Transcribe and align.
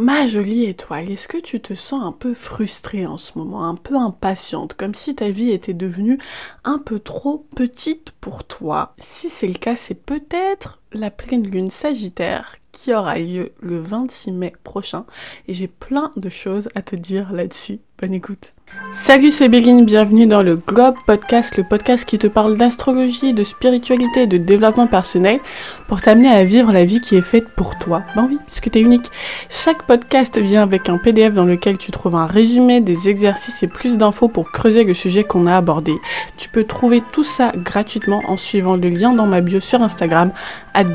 Ma 0.00 0.28
jolie 0.28 0.66
étoile, 0.66 1.10
est-ce 1.10 1.26
que 1.26 1.38
tu 1.38 1.60
te 1.60 1.74
sens 1.74 2.04
un 2.04 2.12
peu 2.12 2.32
frustrée 2.32 3.04
en 3.04 3.16
ce 3.16 3.36
moment, 3.36 3.66
un 3.68 3.74
peu 3.74 3.96
impatiente, 3.96 4.74
comme 4.74 4.94
si 4.94 5.16
ta 5.16 5.28
vie 5.28 5.50
était 5.50 5.74
devenue 5.74 6.20
un 6.62 6.78
peu 6.78 7.00
trop 7.00 7.48
petite 7.56 8.12
pour 8.20 8.44
toi? 8.44 8.94
Si 8.98 9.28
c'est 9.28 9.48
le 9.48 9.54
cas, 9.54 9.74
c'est 9.74 9.96
peut-être 9.96 10.80
la 10.92 11.10
pleine 11.10 11.44
lune 11.44 11.68
sagittaire 11.68 12.58
qui 12.70 12.94
aura 12.94 13.18
lieu 13.18 13.50
le 13.58 13.80
26 13.80 14.30
mai 14.30 14.52
prochain 14.62 15.04
et 15.48 15.54
j'ai 15.54 15.66
plein 15.66 16.12
de 16.14 16.28
choses 16.28 16.68
à 16.76 16.82
te 16.82 16.94
dire 16.94 17.32
là-dessus. 17.32 17.80
Bonne 18.00 18.14
écoute. 18.14 18.52
Salut, 18.92 19.32
c'est 19.32 19.48
Béline, 19.48 19.84
bienvenue 19.84 20.26
dans 20.26 20.42
le 20.42 20.54
Globe 20.54 20.94
Podcast, 21.04 21.56
le 21.56 21.64
podcast 21.64 22.04
qui 22.04 22.16
te 22.16 22.28
parle 22.28 22.56
d'astrologie, 22.56 23.34
de 23.34 23.42
spiritualité 23.42 24.22
et 24.22 24.26
de 24.28 24.38
développement 24.38 24.86
personnel 24.86 25.40
pour 25.88 26.00
t'amener 26.00 26.28
à 26.28 26.44
vivre 26.44 26.70
la 26.70 26.84
vie 26.84 27.00
qui 27.00 27.16
est 27.16 27.22
faite 27.22 27.48
pour 27.56 27.76
toi. 27.76 28.04
Ben 28.14 28.28
oui, 28.30 28.38
puisque 28.46 28.70
t'es 28.70 28.80
unique. 28.80 29.10
Chaque 29.50 29.82
podcast 29.82 30.38
vient 30.38 30.62
avec 30.62 30.88
un 30.88 30.98
PDF 30.98 31.34
dans 31.34 31.44
lequel 31.44 31.76
tu 31.76 31.90
trouves 31.90 32.14
un 32.14 32.26
résumé, 32.26 32.80
des 32.80 33.08
exercices 33.08 33.64
et 33.64 33.68
plus 33.68 33.96
d'infos 33.96 34.28
pour 34.28 34.52
creuser 34.52 34.84
le 34.84 34.94
sujet 34.94 35.24
qu'on 35.24 35.48
a 35.48 35.56
abordé. 35.56 35.94
Tu 36.36 36.48
peux 36.48 36.64
trouver 36.64 37.02
tout 37.12 37.24
ça 37.24 37.52
gratuitement 37.56 38.22
en 38.28 38.36
suivant 38.36 38.76
le 38.76 38.90
lien 38.90 39.12
dans 39.12 39.26
ma 39.26 39.40
bio 39.40 39.58
sur 39.58 39.82
Instagram, 39.82 40.30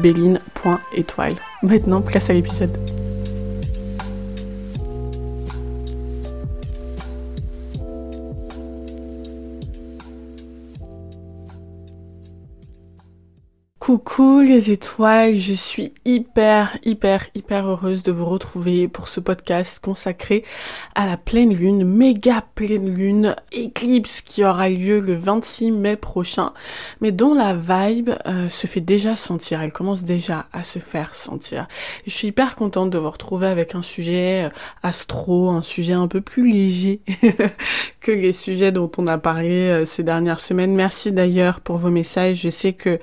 béline.étoile. 0.02 1.36
Maintenant, 1.64 2.02
place 2.02 2.30
à 2.30 2.34
l'épisode. 2.34 2.78
Coucou 13.84 14.40
les 14.40 14.72
étoiles, 14.72 15.36
je 15.36 15.52
suis 15.52 15.92
hyper 16.06 16.78
hyper 16.86 17.26
hyper 17.36 17.68
heureuse 17.68 18.02
de 18.02 18.14
vous 18.14 18.24
retrouver 18.24 18.88
pour 18.88 19.10
ce 19.10 19.20
podcast 19.20 19.80
consacré 19.80 20.46
à 20.96 21.06
la 21.06 21.18
pleine 21.18 21.54
lune, 21.54 21.84
méga 21.84 22.46
pleine 22.56 22.90
lune, 22.90 23.36
éclipse 23.52 24.22
qui 24.22 24.46
aura 24.46 24.70
lieu 24.70 25.02
le 25.02 25.16
26 25.16 25.72
mai 25.72 25.98
prochain, 25.98 26.54
mais 27.02 27.12
dont 27.12 27.34
la 27.34 27.54
vibe 27.54 28.12
euh, 28.26 28.48
se 28.48 28.68
fait 28.68 28.80
déjà 28.80 29.18
sentir, 29.18 29.62
elle 29.62 29.74
commence 29.74 30.06
déjà 30.06 30.46
à 30.54 30.64
se 30.64 30.80
faire 30.80 31.14
sentir. 31.14 31.68
Je 32.06 32.12
suis 32.12 32.30
hyper 32.30 32.56
contente 32.56 32.90
de 32.90 32.98
vous 32.98 33.12
retrouver 33.12 33.48
avec 33.48 33.76
un 33.76 33.82
sujet 33.82 34.46
euh, 34.46 34.50
astro, 34.82 35.50
un 35.50 35.62
sujet 35.62 35.92
un 35.92 36.08
peu 36.08 36.22
plus 36.22 36.50
léger 36.50 37.02
que 38.00 38.12
les 38.14 38.32
sujets 38.32 38.72
dont 38.72 38.92
on 38.98 39.08
a 39.08 39.18
parlé 39.18 39.68
euh, 39.68 39.84
ces 39.84 40.04
dernières 40.04 40.40
semaines. 40.40 40.74
Merci 40.74 41.12
d'ailleurs 41.12 41.60
pour 41.60 41.80
vos 41.80 41.90
messages, 41.90 42.40
je 42.44 42.50
sais 42.50 42.72
que 42.72 42.98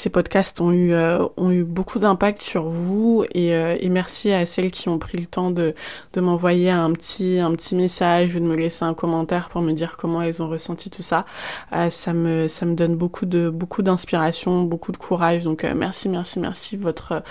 ces 0.00 0.08
podcasts 0.08 0.62
ont 0.62 0.72
eu, 0.72 0.94
euh, 0.94 1.26
ont 1.36 1.50
eu 1.50 1.62
beaucoup 1.62 1.98
d'impact 1.98 2.40
sur 2.40 2.68
vous 2.68 3.24
et, 3.34 3.52
euh, 3.52 3.76
et, 3.78 3.90
merci 3.90 4.32
à 4.32 4.46
celles 4.46 4.70
qui 4.70 4.88
ont 4.88 4.98
pris 4.98 5.18
le 5.18 5.26
temps 5.26 5.50
de, 5.50 5.74
de 6.14 6.20
m'envoyer 6.22 6.70
un 6.70 6.90
petit, 6.92 7.38
un 7.38 7.52
petit 7.52 7.76
message 7.76 8.34
ou 8.34 8.40
de 8.40 8.44
me 8.44 8.56
laisser 8.56 8.84
un 8.84 8.94
commentaire 8.94 9.50
pour 9.50 9.60
me 9.60 9.72
dire 9.72 9.98
comment 9.98 10.22
elles 10.22 10.42
ont 10.42 10.48
ressenti 10.48 10.88
tout 10.88 11.02
ça. 11.02 11.26
Euh, 11.74 11.90
ça, 11.90 12.14
me, 12.14 12.48
ça 12.48 12.64
me 12.64 12.74
donne 12.74 12.96
beaucoup 12.96 13.26
de 13.26 13.50
beaucoup 13.50 13.82
d'inspiration, 13.82 14.62
beaucoup 14.62 14.92
de 14.92 14.96
courage. 14.96 15.44
Donc 15.44 15.64
merci, 15.64 16.08
merci, 16.08 16.40
merci. 16.40 16.76
Votre, 16.78 17.22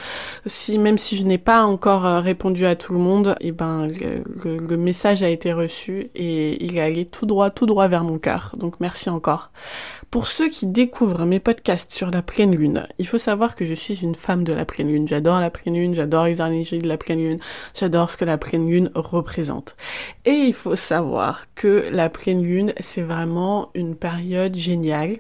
si, 0.46 0.78
même 0.78 1.00
si 1.00 1.18
je 1.18 1.26
n'ai 1.26 1.40
pas 1.40 1.64
encore 1.64 2.04
répondu 2.04 2.68
à 2.68 2.76
tout 2.76 2.94
le 2.94 3.00
monde, 3.00 3.36
eh 3.42 3.52
ben 3.52 3.88
le, 3.88 4.60
le, 4.60 4.78
message 4.78 5.24
a 5.24 5.30
été 5.30 5.54
reçu 5.54 6.12
et 6.14 6.64
il 6.64 6.78
est 6.78 6.82
allé 6.82 7.06
tout 7.06 7.26
droit, 7.26 7.50
tout 7.50 7.66
droit 7.66 7.88
vers 7.88 8.04
mon 8.04 8.20
cœur. 8.20 8.56
Donc 8.58 8.80
merci 8.80 9.10
encore. 9.10 9.50
Pour 10.12 10.26
ceux 10.26 10.50
qui 10.50 10.66
découvrent 10.66 11.26
mes 11.26 11.40
podcasts 11.40 11.92
sur 11.92 12.10
la 12.10 12.24
pleine 12.24 12.56
lune, 12.56 12.88
il 12.98 13.06
faut 13.06 13.20
savoir 13.20 13.56
que 13.56 13.64
je 13.64 13.76
suis 13.76 14.02
une 14.02 14.16
femme 14.16 14.44
de 14.44 14.54
la 14.54 14.66
pleine 14.66 14.88
lune. 14.88 15.08
J'adore 15.08 15.40
la 15.40 15.52
pleine 15.52 15.76
lune, 15.76 15.94
j'adore 15.94 16.26
les 16.26 16.42
énergies 16.42 16.80
de 16.80 16.88
la 16.88 16.98
pleine 16.98 17.20
lune, 17.20 17.40
j'adore 17.76 18.10
ce 18.10 18.18
que 18.18 18.26
la 18.26 18.40
pleine 18.40 18.68
lune 18.68 18.90
représente. 18.96 19.76
Et 20.26 20.32
il 20.32 20.54
faut 20.56 20.76
savoir 20.76 21.46
que 21.54 21.90
la 21.92 22.10
pleine 22.10 22.42
lune, 22.42 22.74
c'est 22.80 23.04
vraiment 23.04 23.70
une 23.76 23.96
période 23.96 24.56
géniale 24.56 25.18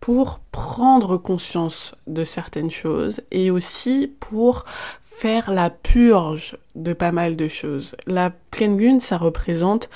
pour 0.00 0.40
prendre 0.52 1.16
conscience 1.16 1.94
de 2.06 2.22
certaines 2.22 2.70
choses 2.70 3.22
et 3.30 3.50
aussi 3.50 4.12
pour 4.20 4.66
faire 5.02 5.50
la 5.50 5.70
purge 5.70 6.58
de 6.76 6.92
pas 6.92 7.10
mal 7.10 7.36
de 7.36 7.48
choses. 7.48 7.96
La 8.06 8.30
pleine 8.30 8.78
lune, 8.78 9.00
ça 9.00 9.16
représente 9.16 9.90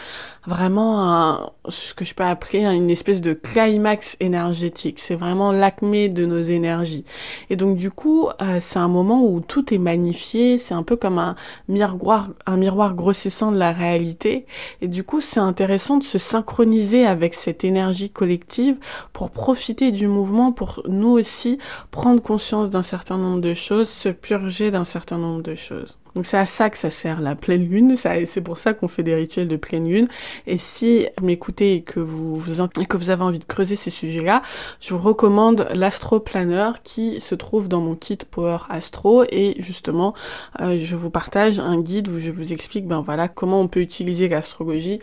vraiment 0.46 1.04
un, 1.12 1.50
ce 1.68 1.94
que 1.94 2.04
je 2.04 2.14
peux 2.14 2.24
appeler 2.24 2.64
une 2.64 2.90
espèce 2.90 3.20
de 3.20 3.34
climax 3.34 4.16
énergétique. 4.20 4.98
C'est 4.98 5.14
vraiment 5.14 5.52
l'acmé 5.52 6.08
de 6.08 6.24
nos 6.24 6.40
énergies. 6.40 7.04
Et 7.50 7.56
donc 7.56 7.76
du 7.76 7.90
coup, 7.90 8.28
euh, 8.40 8.58
c'est 8.60 8.78
un 8.78 8.88
moment 8.88 9.22
où 9.24 9.40
tout 9.40 9.72
est 9.72 9.78
magnifié. 9.78 10.58
C'est 10.58 10.74
un 10.74 10.82
peu 10.82 10.96
comme 10.96 11.18
un 11.18 11.36
miroir, 11.68 12.30
un 12.46 12.56
miroir 12.56 12.94
grossissant 12.94 13.52
de 13.52 13.58
la 13.58 13.72
réalité. 13.72 14.46
Et 14.80 14.88
du 14.88 15.04
coup, 15.04 15.20
c'est 15.20 15.40
intéressant 15.40 15.98
de 15.98 16.04
se 16.04 16.18
synchroniser 16.18 17.06
avec 17.06 17.34
cette 17.34 17.62
énergie 17.64 18.10
collective 18.10 18.78
pour 19.12 19.30
profiter 19.30 19.92
du 19.92 20.08
mouvement, 20.08 20.52
pour 20.52 20.82
nous 20.88 21.10
aussi 21.10 21.58
prendre 21.90 22.22
conscience 22.22 22.70
d'un 22.70 22.82
certain 22.82 23.18
nombre 23.18 23.40
de 23.40 23.54
choses, 23.54 23.88
se 23.88 24.08
purger 24.08 24.70
d'un 24.70 24.84
certain 24.84 25.18
nombre 25.18 25.42
de 25.42 25.54
choses. 25.54 25.98
Donc 26.14 26.26
c'est 26.26 26.38
à 26.38 26.46
ça 26.46 26.70
que 26.70 26.78
ça 26.78 26.90
sert 26.90 27.20
la 27.20 27.34
pleine 27.34 27.64
lune, 27.64 27.96
c'est 27.96 28.40
pour 28.40 28.56
ça 28.56 28.74
qu'on 28.74 28.88
fait 28.88 29.02
des 29.02 29.14
rituels 29.14 29.48
de 29.48 29.56
pleine 29.56 29.88
lune. 29.88 30.08
Et 30.46 30.58
si 30.58 31.06
vous 31.18 31.26
m'écoutez 31.26 31.74
et 31.74 31.82
que 31.82 32.00
vous, 32.00 32.60
avez 32.60 33.22
envie 33.22 33.38
de 33.38 33.44
creuser 33.44 33.76
ces 33.76 33.90
sujets-là, 33.90 34.42
je 34.80 34.94
vous 34.94 35.00
recommande 35.00 35.68
l'Astro 35.74 36.20
Planner 36.20 36.70
qui 36.84 37.20
se 37.20 37.34
trouve 37.34 37.68
dans 37.68 37.80
mon 37.80 37.94
kit 37.94 38.18
Power 38.30 38.58
Astro 38.68 39.24
et 39.30 39.54
justement 39.58 40.14
euh, 40.60 40.76
je 40.78 40.96
vous 40.96 41.10
partage 41.10 41.60
un 41.60 41.80
guide 41.80 42.08
où 42.08 42.18
je 42.18 42.30
vous 42.30 42.52
explique 42.52 42.86
ben 42.86 43.00
voilà 43.00 43.28
comment 43.28 43.60
on 43.60 43.68
peut 43.68 43.80
utiliser 43.80 44.28
l'astrologie 44.28 45.00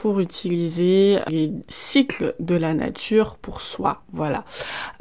pour 0.00 0.20
utiliser 0.20 1.18
les 1.28 1.52
cycles 1.68 2.34
de 2.40 2.54
la 2.54 2.72
nature 2.72 3.36
pour 3.36 3.60
soi. 3.60 4.02
Voilà. 4.12 4.46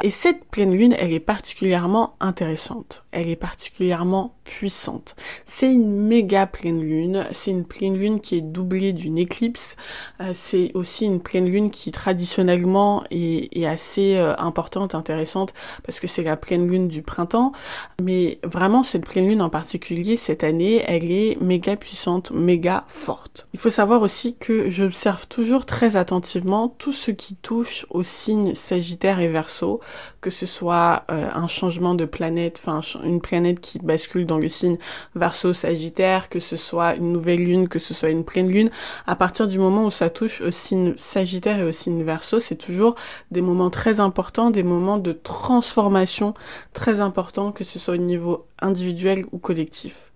Et 0.03 0.09
cette 0.09 0.43
pleine 0.43 0.75
lune, 0.75 0.93
elle 0.99 1.13
est 1.13 1.21
particulièrement 1.21 2.17
intéressante. 2.19 3.05
Elle 3.11 3.29
est 3.29 3.37
particulièrement 3.37 4.35
puissante. 4.43 5.15
C'est 5.45 5.71
une 5.71 5.89
méga 5.89 6.47
pleine 6.47 6.81
lune. 6.81 7.27
C'est 7.31 7.51
une 7.51 7.65
pleine 7.65 7.95
lune 7.95 8.19
qui 8.19 8.35
est 8.35 8.41
doublée 8.41 8.91
d'une 8.91 9.17
éclipse. 9.17 9.77
Euh, 10.19 10.31
c'est 10.33 10.71
aussi 10.73 11.05
une 11.05 11.21
pleine 11.21 11.45
lune 11.45 11.71
qui 11.71 11.91
traditionnellement 11.91 13.03
est, 13.09 13.65
assez 13.65 14.17
euh, 14.17 14.35
importante, 14.37 14.95
intéressante, 14.95 15.53
parce 15.85 16.01
que 16.01 16.07
c'est 16.07 16.23
la 16.23 16.35
pleine 16.35 16.67
lune 16.67 16.89
du 16.89 17.03
printemps. 17.03 17.53
Mais 18.01 18.39
vraiment, 18.43 18.83
cette 18.83 19.05
pleine 19.05 19.29
lune 19.29 19.41
en 19.41 19.49
particulier, 19.49 20.17
cette 20.17 20.43
année, 20.43 20.83
elle 20.85 21.09
est 21.09 21.37
méga 21.41 21.77
puissante, 21.77 22.31
méga 22.31 22.83
forte. 22.89 23.47
Il 23.53 23.59
faut 23.59 23.69
savoir 23.69 24.01
aussi 24.01 24.35
que 24.35 24.67
je 24.67 24.88
J'observe 24.89 25.27
toujours 25.27 25.67
très 25.67 25.97
attentivement 25.97 26.67
tout 26.67 26.91
ce 26.91 27.11
qui 27.11 27.35
touche 27.35 27.85
aux 27.91 28.01
signes 28.01 28.55
Sagittaire 28.55 29.19
et 29.19 29.27
Verseau, 29.27 29.81
que 30.19 30.31
ce 30.31 30.47
soit 30.47 31.03
euh, 31.11 31.29
un 31.31 31.47
changement 31.47 31.93
de 31.93 32.05
planète, 32.05 32.59
enfin 32.59 32.81
une 33.03 33.21
planète 33.21 33.59
qui 33.59 33.77
bascule 33.77 34.25
dans 34.25 34.39
le 34.39 34.49
signe 34.49 34.79
Verseau-Sagittaire, 35.13 36.27
que 36.27 36.39
ce 36.39 36.57
soit 36.57 36.95
une 36.95 37.13
nouvelle 37.13 37.43
lune, 37.43 37.67
que 37.67 37.77
ce 37.77 37.93
soit 37.93 38.09
une 38.09 38.23
pleine 38.23 38.49
lune. 38.49 38.71
À 39.05 39.15
partir 39.15 39.47
du 39.47 39.59
moment 39.59 39.85
où 39.85 39.91
ça 39.91 40.09
touche 40.09 40.41
au 40.41 40.49
signe 40.49 40.95
Sagittaire 40.97 41.59
et 41.59 41.65
au 41.65 41.71
signe 41.71 42.01
Verseau, 42.01 42.39
c'est 42.39 42.55
toujours 42.55 42.95
des 43.29 43.41
moments 43.41 43.69
très 43.69 43.99
importants, 43.99 44.49
des 44.49 44.63
moments 44.63 44.97
de 44.97 45.11
transformation 45.11 46.33
très 46.73 46.99
importants, 46.99 47.51
que 47.51 47.63
ce 47.63 47.77
soit 47.77 47.93
au 47.93 47.97
niveau 47.97 48.47
individuel 48.59 49.27
ou 49.31 49.37
collectif. 49.37 50.08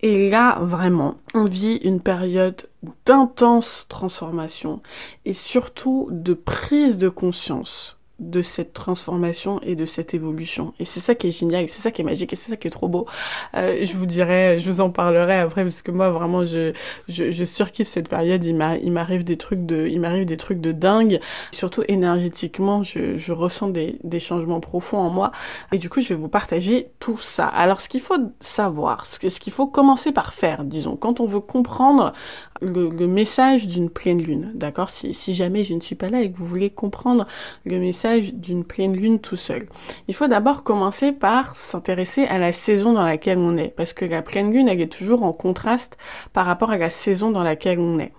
Et 0.00 0.30
là, 0.30 0.58
vraiment, 0.60 1.16
on 1.34 1.44
vit 1.44 1.76
une 1.76 2.00
période 2.00 2.68
d'intense 3.04 3.86
transformation 3.88 4.80
et 5.24 5.32
surtout 5.32 6.08
de 6.10 6.34
prise 6.34 6.98
de 6.98 7.08
conscience 7.08 7.97
de 8.18 8.42
cette 8.42 8.72
transformation 8.72 9.60
et 9.62 9.76
de 9.76 9.84
cette 9.84 10.12
évolution. 10.12 10.74
Et 10.80 10.84
c'est 10.84 10.98
ça 10.98 11.14
qui 11.14 11.28
est 11.28 11.30
génial, 11.30 11.68
c'est 11.68 11.82
ça 11.82 11.92
qui 11.92 12.02
est 12.02 12.04
magique, 12.04 12.32
et 12.32 12.36
c'est 12.36 12.50
ça 12.50 12.56
qui 12.56 12.66
est 12.66 12.70
trop 12.70 12.88
beau. 12.88 13.06
Euh, 13.54 13.78
je 13.84 13.96
vous 13.96 14.06
dirai, 14.06 14.58
je 14.58 14.68
vous 14.68 14.80
en 14.80 14.90
parlerai 14.90 15.38
après, 15.38 15.62
parce 15.62 15.82
que 15.82 15.92
moi 15.92 16.10
vraiment, 16.10 16.44
je, 16.44 16.72
je, 17.08 17.30
je 17.30 17.44
surkiffe 17.44 17.86
cette 17.86 18.08
période. 18.08 18.44
Il 18.44 18.56
m'arrive 18.56 19.22
des 19.22 19.36
trucs 19.36 19.64
de, 19.64 19.86
il 19.86 20.00
m'arrive 20.00 20.24
des 20.24 20.36
trucs 20.36 20.60
de 20.60 20.72
dingue. 20.72 21.20
Surtout 21.52 21.84
énergétiquement, 21.86 22.82
je, 22.82 23.16
je 23.16 23.32
ressens 23.32 23.68
des, 23.68 23.98
des 24.02 24.20
changements 24.20 24.60
profonds 24.60 24.98
en 24.98 25.10
moi. 25.10 25.30
Et 25.70 25.78
du 25.78 25.88
coup, 25.88 26.00
je 26.00 26.08
vais 26.08 26.14
vous 26.16 26.28
partager 26.28 26.88
tout 26.98 27.18
ça. 27.18 27.46
Alors, 27.46 27.80
ce 27.80 27.88
qu'il 27.88 28.00
faut 28.00 28.18
savoir, 28.40 29.06
ce 29.06 29.18
qu'il 29.20 29.52
faut 29.52 29.68
commencer 29.68 30.10
par 30.10 30.32
faire, 30.32 30.64
disons, 30.64 30.96
quand 30.96 31.20
on 31.20 31.26
veut 31.26 31.40
comprendre 31.40 32.12
le, 32.60 32.88
le 32.88 33.06
message 33.06 33.68
d'une 33.68 33.90
pleine 33.90 34.20
lune, 34.20 34.50
d'accord? 34.54 34.90
Si, 34.90 35.14
si 35.14 35.34
jamais 35.34 35.62
je 35.62 35.74
ne 35.74 35.80
suis 35.80 35.94
pas 35.94 36.08
là 36.08 36.22
et 36.22 36.32
que 36.32 36.36
vous 36.36 36.46
voulez 36.46 36.70
comprendre 36.70 37.24
le 37.64 37.78
message 37.78 38.07
d'une 38.16 38.64
pleine 38.64 38.96
lune 38.96 39.20
tout 39.20 39.36
seul 39.36 39.68
Il 40.08 40.14
faut 40.14 40.28
d'abord 40.28 40.62
commencer 40.62 41.12
par 41.12 41.56
s'intéresser 41.56 42.24
à 42.24 42.38
la 42.38 42.52
saison 42.52 42.92
dans 42.92 43.04
laquelle 43.04 43.38
on 43.38 43.56
est, 43.56 43.68
parce 43.68 43.92
que 43.92 44.04
la 44.04 44.22
pleine 44.22 44.52
lune, 44.52 44.68
elle 44.68 44.80
est 44.80 44.92
toujours 44.92 45.22
en 45.22 45.32
contraste 45.32 45.96
par 46.32 46.46
rapport 46.46 46.70
à 46.70 46.78
la 46.78 46.90
saison 46.90 47.30
dans 47.30 47.42
laquelle 47.42 47.78
on 47.78 47.98
est. 47.98 48.12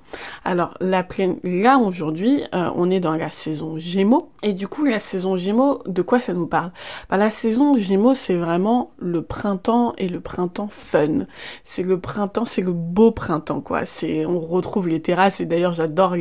Alors 0.43 0.75
la 0.79 1.03
pleine, 1.03 1.37
là 1.43 1.77
aujourd'hui, 1.77 2.43
euh, 2.55 2.71
on 2.75 2.89
est 2.89 2.99
dans 2.99 3.15
la 3.15 3.31
saison 3.31 3.77
Gémeaux, 3.77 4.31
et 4.41 4.53
du 4.53 4.67
coup 4.67 4.85
la 4.85 4.99
saison 4.99 5.37
Gémeaux, 5.37 5.81
de 5.85 6.01
quoi 6.01 6.19
ça 6.19 6.33
nous 6.33 6.47
parle? 6.47 6.71
Bah, 7.09 7.17
La 7.17 7.29
saison 7.29 7.77
Gémeaux, 7.77 8.15
c'est 8.15 8.35
vraiment 8.35 8.91
le 8.97 9.21
printemps 9.21 9.93
et 9.97 10.09
le 10.09 10.19
printemps 10.19 10.69
fun. 10.71 11.25
C'est 11.63 11.83
le 11.83 11.99
printemps, 11.99 12.45
c'est 12.45 12.61
le 12.61 12.73
beau 12.73 13.11
printemps 13.11 13.61
quoi. 13.61 13.85
C'est, 13.85 14.25
on 14.25 14.39
retrouve 14.39 14.87
les 14.87 15.01
terrasses, 15.01 15.41
et 15.41 15.45
d'ailleurs 15.45 15.73
j'adore 15.73 16.15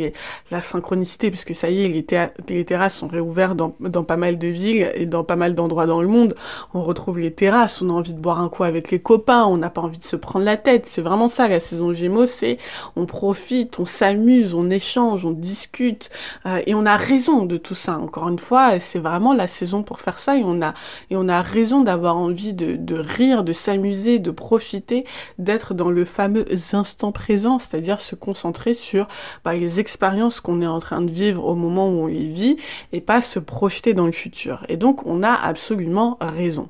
la 0.50 0.62
synchronicité, 0.62 1.30
puisque 1.30 1.54
ça 1.54 1.70
y 1.70 1.84
est, 1.84 2.12
les 2.48 2.64
terrasses 2.64 2.96
sont 2.96 3.08
réouvertes 3.08 3.56
dans, 3.58 4.04
pas 4.04 4.16
mal 4.16 4.38
de 4.38 4.48
villes 4.48 4.90
et 4.94 5.06
dans 5.06 5.24
pas 5.24 5.36
mal 5.36 5.54
d'endroits 5.54 5.86
dans 5.86 6.00
le 6.00 6.08
monde. 6.08 6.34
On 6.74 6.82
retrouve 6.82 7.18
les 7.18 7.32
terrasses, 7.32 7.82
on 7.82 7.90
a 7.90 7.92
envie 7.92 8.14
de 8.14 8.20
boire 8.20 8.40
un 8.40 8.48
coup 8.48 8.64
avec 8.64 8.90
les 8.90 9.00
copains, 9.00 9.44
on 9.44 9.56
n'a 9.56 9.70
pas 9.70 9.80
envie 9.80 9.98
de 9.98 10.04
se 10.04 10.16
prendre 10.16 10.44
la 10.44 10.56
tête. 10.56 10.86
C'est 10.86 11.02
vraiment 11.02 11.28
ça 11.28 11.48
la 11.48 11.60
saison 11.60 11.92
Gémeaux, 11.92 12.26
c'est 12.26 12.58
on 12.96 13.06
profite, 13.06 13.78
on 13.78 13.84
s'amuse, 13.84 14.54
on 14.54 14.70
échange, 14.70 15.24
on 15.24 15.32
discute, 15.32 16.10
euh, 16.46 16.62
et 16.66 16.74
on 16.74 16.86
a 16.86 16.96
raison 16.96 17.44
de 17.44 17.56
tout 17.56 17.74
ça. 17.74 17.98
Encore 17.98 18.28
une 18.28 18.38
fois, 18.38 18.80
c'est 18.80 18.98
vraiment 18.98 19.34
la 19.34 19.48
saison 19.48 19.82
pour 19.82 20.00
faire 20.00 20.18
ça, 20.18 20.36
et 20.36 20.42
on 20.44 20.62
a 20.62 20.74
et 21.10 21.16
on 21.16 21.28
a 21.28 21.42
raison 21.42 21.82
d'avoir 21.82 22.16
envie 22.16 22.52
de, 22.52 22.76
de 22.76 22.94
rire, 22.94 23.44
de 23.44 23.52
s'amuser, 23.52 24.18
de 24.18 24.30
profiter, 24.30 25.04
d'être 25.38 25.74
dans 25.74 25.90
le 25.90 26.04
fameux 26.04 26.46
instant 26.72 27.12
présent, 27.12 27.58
c'est-à-dire 27.58 28.00
se 28.00 28.14
concentrer 28.14 28.74
sur 28.74 29.08
bah, 29.44 29.54
les 29.54 29.80
expériences 29.80 30.40
qu'on 30.40 30.60
est 30.62 30.66
en 30.66 30.78
train 30.78 31.02
de 31.02 31.10
vivre 31.10 31.44
au 31.44 31.54
moment 31.54 31.88
où 31.88 32.02
on 32.02 32.06
les 32.06 32.28
vit, 32.28 32.56
et 32.92 33.00
pas 33.00 33.22
se 33.22 33.38
projeter 33.48 33.94
dans 33.94 34.06
le 34.06 34.12
futur. 34.12 34.64
Et 34.68 34.76
donc, 34.76 35.06
on 35.06 35.24
a 35.24 35.32
absolument 35.32 36.18
raison. 36.20 36.68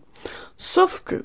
Sauf 0.56 1.02
que 1.04 1.22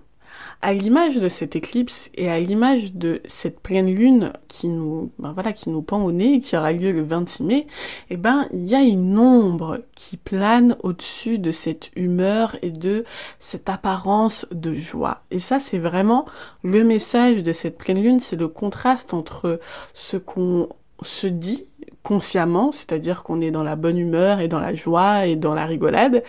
à 0.63 0.71
l'image 0.71 1.17
de 1.17 1.27
cette 1.27 1.57
éclipse 1.57 2.09
et 2.15 2.29
à 2.29 2.39
l'image 2.39 2.93
de 2.93 3.21
cette 3.25 3.59
pleine 3.59 3.93
lune 3.93 4.31
qui 4.47 4.69
nous, 4.69 5.11
ben 5.19 5.33
voilà, 5.33 5.51
qui 5.51 5.69
nous 5.69 5.81
pend 5.81 6.01
au 6.01 6.13
nez, 6.13 6.39
qui 6.39 6.55
aura 6.55 6.71
lieu 6.71 6.93
le 6.93 7.03
26 7.03 7.43
mai, 7.43 7.67
eh 8.09 8.15
ben, 8.15 8.47
il 8.53 8.63
y 8.63 8.73
a 8.73 8.81
une 8.81 9.19
ombre 9.19 9.79
qui 9.93 10.15
plane 10.15 10.77
au-dessus 10.81 11.37
de 11.37 11.51
cette 11.51 11.91
humeur 11.97 12.55
et 12.61 12.71
de 12.71 13.03
cette 13.39 13.67
apparence 13.67 14.47
de 14.51 14.73
joie. 14.73 15.23
Et 15.31 15.39
ça, 15.39 15.59
c'est 15.59 15.77
vraiment 15.77 16.25
le 16.63 16.85
message 16.85 17.43
de 17.43 17.51
cette 17.51 17.77
pleine 17.77 18.01
lune, 18.01 18.21
c'est 18.21 18.37
le 18.37 18.47
contraste 18.47 19.13
entre 19.13 19.59
ce 19.93 20.15
qu'on 20.15 20.69
se 21.01 21.27
dit 21.27 21.65
consciemment, 22.03 22.71
c'est-à-dire 22.71 23.23
qu'on 23.23 23.41
est 23.41 23.51
dans 23.51 23.63
la 23.63 23.75
bonne 23.75 23.97
humeur 23.97 24.41
et 24.41 24.47
dans 24.47 24.59
la 24.59 24.73
joie 24.73 25.25
et 25.25 25.35
dans 25.35 25.53
la 25.53 25.65
rigolade, 25.65 26.23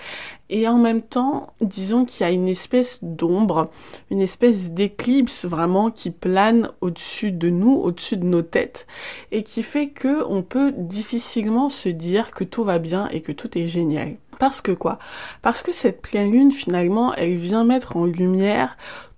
et 0.49 0.69
en 0.69 0.79
même 0.79 1.03
temps, 1.03 1.53
disons 1.61 2.05
qu'il 2.05 2.25
y 2.25 2.29
a 2.29 2.33
une 2.33 2.49
espèce 2.49 3.03
d'ombre, 3.03 3.71
une 4.11 4.21
espèce 4.21 4.73
d'éclipse 4.73 5.45
vraiment 5.45 5.91
qui 5.91 6.11
plane 6.11 6.69
au-dessus 6.81 7.33
de 7.33 7.51
nous, 7.51 7.73
au-dessus 7.73 8.17
de 8.17 8.25
nos 8.25 8.43
têtes, 8.43 8.87
et 9.33 9.43
qui 9.43 9.63
fait 9.63 9.89
que 9.89 10.25
on 10.29 10.43
peut 10.43 10.73
difficilement 10.77 11.69
se 11.69 11.89
dire 11.89 12.31
que 12.31 12.45
tout 12.45 12.63
va 12.63 12.79
bien 12.79 13.09
et 13.09 13.21
que 13.21 13.33
tout 13.33 13.59
est 13.59 13.67
génial. 13.67 14.17
Parce 14.39 14.61
que 14.61 14.73
quoi? 14.73 14.99
Parce 15.43 15.63
que 15.63 15.73
cette 15.73 16.03
pleine 16.03 16.31
lune, 16.31 16.53
finalement, 16.53 17.15
elle 17.15 17.35
vient 17.35 17.65
mettre 17.65 17.97
en 17.97 18.05
lumière 18.05 18.77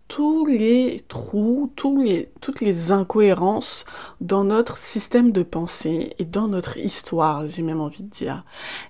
tous 0.08 0.46
les 0.46 1.02
trous, 1.08 1.72
tous 1.74 2.00
les, 2.00 2.30
toutes 2.40 2.60
les 2.60 2.92
incohérences 2.92 3.84
dans 4.20 4.44
notre 4.44 4.76
système 4.76 5.32
de 5.32 5.42
pensée 5.42 6.14
et 6.18 6.24
dans 6.24 6.48
notre 6.48 6.76
histoire, 6.76 7.46
j'ai 7.46 7.62
même 7.62 7.80
envie 7.80 8.04
de 8.04 8.10
dire. 8.10 8.44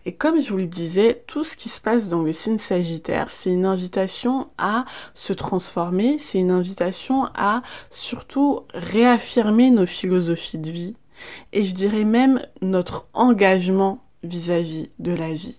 Et 0.04 0.14
comme 0.14 0.40
je 0.40 0.50
vous 0.50 0.58
le 0.58 0.66
disais, 0.66 1.22
tout 1.26 1.44
ce 1.44 1.56
qui 1.56 1.68
se 1.68 1.80
passe 1.80 2.08
dans 2.08 2.22
le 2.22 2.32
signe 2.32 2.58
Sagittaire, 2.58 3.30
c'est 3.30 3.50
une 3.50 3.64
invitation 3.64 4.48
à 4.58 4.84
se 5.14 5.32
transformer, 5.32 6.18
c'est 6.18 6.38
une 6.38 6.50
invitation 6.50 7.26
à 7.34 7.62
surtout 7.90 8.60
réaffirmer 8.74 9.70
nos 9.70 9.86
philosophies 9.86 10.58
de 10.58 10.70
vie 10.70 10.96
et 11.52 11.62
je 11.62 11.74
dirais 11.74 12.04
même 12.04 12.42
notre 12.60 13.06
engagement 13.14 14.04
vis-à-vis 14.22 14.84
-vis 14.84 14.90
de 14.98 15.12
la 15.12 15.32
vie. 15.32 15.56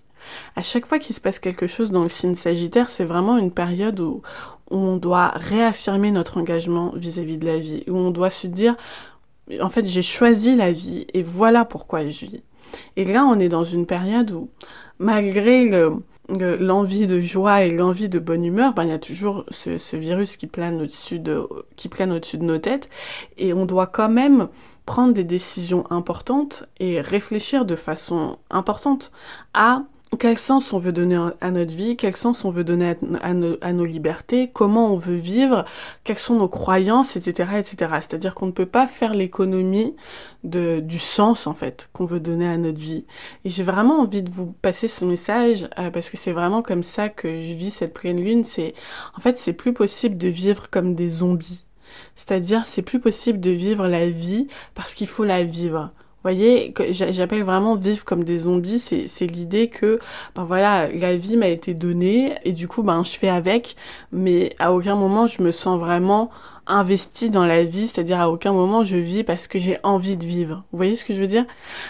À 0.55 0.61
chaque 0.61 0.85
fois 0.85 0.99
qu'il 0.99 1.15
se 1.15 1.21
passe 1.21 1.39
quelque 1.39 1.67
chose 1.67 1.91
dans 1.91 2.03
le 2.03 2.09
signe 2.09 2.35
Sagittaire, 2.35 2.89
c'est 2.89 3.05
vraiment 3.05 3.37
une 3.37 3.51
période 3.51 3.99
où 3.99 4.21
on 4.69 4.97
doit 4.97 5.29
réaffirmer 5.35 6.11
notre 6.11 6.37
engagement 6.37 6.91
vis-à-vis 6.95 7.37
de 7.37 7.45
la 7.45 7.57
vie, 7.57 7.83
où 7.87 7.95
on 7.95 8.11
doit 8.11 8.29
se 8.29 8.47
dire, 8.47 8.75
en 9.61 9.69
fait, 9.69 9.85
j'ai 9.85 10.01
choisi 10.01 10.55
la 10.55 10.71
vie 10.71 11.07
et 11.13 11.21
voilà 11.21 11.65
pourquoi 11.65 12.07
je 12.07 12.25
vis. 12.25 12.43
Et 12.95 13.05
là, 13.05 13.25
on 13.25 13.39
est 13.39 13.49
dans 13.49 13.63
une 13.63 13.85
période 13.85 14.31
où, 14.31 14.49
malgré 14.99 15.69
l'envie 16.29 17.07
de 17.07 17.19
joie 17.21 17.63
et 17.63 17.71
l'envie 17.71 18.09
de 18.09 18.19
bonne 18.19 18.43
humeur, 18.43 18.73
ben, 18.73 18.83
il 18.83 18.89
y 18.89 18.93
a 18.93 18.99
toujours 18.99 19.45
ce, 19.49 19.95
virus 19.95 20.35
qui 20.35 20.47
plane 20.47 20.81
au-dessus 20.81 21.19
de, 21.19 21.47
qui 21.77 21.87
plane 21.87 22.11
au-dessus 22.11 22.37
de 22.37 22.43
nos 22.43 22.57
têtes, 22.57 22.89
et 23.37 23.53
on 23.53 23.65
doit 23.65 23.87
quand 23.87 24.09
même 24.09 24.49
prendre 24.85 25.13
des 25.13 25.23
décisions 25.23 25.89
importantes 25.91 26.65
et 26.79 26.99
réfléchir 26.99 27.65
de 27.65 27.75
façon 27.75 28.37
importante 28.49 29.11
à 29.53 29.83
quel 30.19 30.37
sens 30.37 30.71
on 30.73 30.79
veut 30.79 30.93
donner 30.93 31.19
à 31.41 31.51
notre 31.51 31.73
vie, 31.73 31.97
quel 31.97 32.15
sens 32.15 32.45
on 32.45 32.49
veut 32.49 32.63
donner 32.63 32.95
à, 33.21 33.33
nos, 33.33 33.85
libertés, 33.85 34.49
comment 34.51 34.93
on 34.93 34.97
veut 34.97 35.15
vivre, 35.15 35.65
quelles 36.03 36.19
sont 36.19 36.35
nos 36.35 36.47
croyances, 36.47 37.17
etc., 37.17 37.49
etc. 37.57 37.91
C'est-à-dire 38.01 38.33
qu'on 38.33 38.47
ne 38.47 38.51
peut 38.51 38.65
pas 38.65 38.87
faire 38.87 39.13
l'économie 39.13 39.95
de 40.43 40.79
du 40.79 40.99
sens 40.99 41.45
en 41.45 41.53
fait 41.53 41.89
qu'on 41.91 42.05
veut 42.05 42.21
donner 42.21 42.47
à 42.47 42.57
notre 42.57 42.79
vie. 42.79 43.05
Et 43.43 43.49
j'ai 43.49 43.63
vraiment 43.63 44.01
envie 44.01 44.23
de 44.23 44.31
vous 44.31 44.53
passer 44.61 44.87
ce 44.87 45.03
message 45.03 45.67
euh, 45.77 45.91
parce 45.91 46.09
que 46.09 46.17
c'est 46.17 46.31
vraiment 46.31 46.61
comme 46.61 46.83
ça 46.83 47.09
que 47.09 47.27
je 47.27 47.53
vis 47.53 47.71
cette 47.71 47.93
pleine 47.93 48.23
lune. 48.23 48.43
C'est 48.43 48.73
en 49.17 49.19
fait 49.19 49.37
c'est 49.37 49.53
plus 49.53 49.73
possible 49.73 50.17
de 50.17 50.29
vivre 50.29 50.69
comme 50.69 50.95
des 50.95 51.09
zombies. 51.09 51.65
C'est-à-dire 52.15 52.65
c'est 52.65 52.81
plus 52.81 52.99
possible 52.99 53.39
de 53.39 53.51
vivre 53.51 53.87
la 53.87 54.09
vie 54.09 54.47
parce 54.73 54.93
qu'il 54.93 55.07
faut 55.07 55.25
la 55.25 55.43
vivre 55.43 55.91
voyez, 56.27 56.73
j'appelle 56.91 57.43
vraiment 57.43 57.75
vivre 57.75 58.03
comme 58.05 58.23
des 58.23 58.39
zombies, 58.39 58.79
c'est 58.79 59.27
l'idée 59.27 59.69
que, 59.69 59.99
ben 60.35 60.43
voilà, 60.43 60.87
la 60.91 61.15
vie 61.15 61.37
m'a 61.37 61.47
été 61.47 61.73
donnée 61.73 62.35
et 62.43 62.51
du 62.51 62.67
coup, 62.67 62.83
ben 62.83 63.03
je 63.03 63.17
fais 63.17 63.29
avec, 63.29 63.75
mais 64.11 64.55
à 64.59 64.73
aucun 64.73 64.95
moment 64.95 65.27
je 65.27 65.41
me 65.41 65.51
sens 65.51 65.79
vraiment 65.79 66.29
investi 66.67 67.29
dans 67.29 67.45
la 67.45 67.63
vie, 67.63 67.87
c'est-à-dire 67.87 68.19
à 68.19 68.29
aucun 68.29 68.51
moment 68.51 68.83
je 68.83 68.97
vis 68.97 69.23
parce 69.23 69.47
que 69.47 69.57
j'ai 69.57 69.77
envie 69.83 70.17
de 70.17 70.25
vivre. 70.25 70.63
Vous 70.71 70.77
voyez 70.77 70.95
ce 70.97 71.05
que 71.05 71.13
je 71.13 71.21
veux 71.21 71.27
dire? 71.27 71.45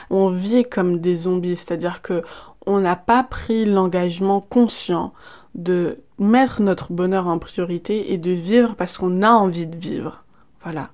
On 0.09 0.29
vit 0.29 0.63
comme 0.65 0.99
des 0.99 1.15
zombies, 1.15 1.55
c'est-à-dire 1.55 2.01
que 2.01 2.21
on 2.67 2.79
n'a 2.79 2.95
pas 2.95 3.23
pris 3.23 3.65
l'engagement 3.65 4.39
conscient 4.41 5.13
de 5.55 5.97
mettre 6.19 6.61
notre 6.61 6.91
bonheur 6.93 7.27
en 7.27 7.39
priorité 7.39 8.13
et 8.13 8.17
de 8.17 8.31
vivre 8.31 8.75
parce 8.75 8.97
qu'on 8.97 9.23
a 9.23 9.29
envie 9.29 9.65
de 9.65 9.77
vivre. 9.77 10.23
Voilà. 10.67 10.89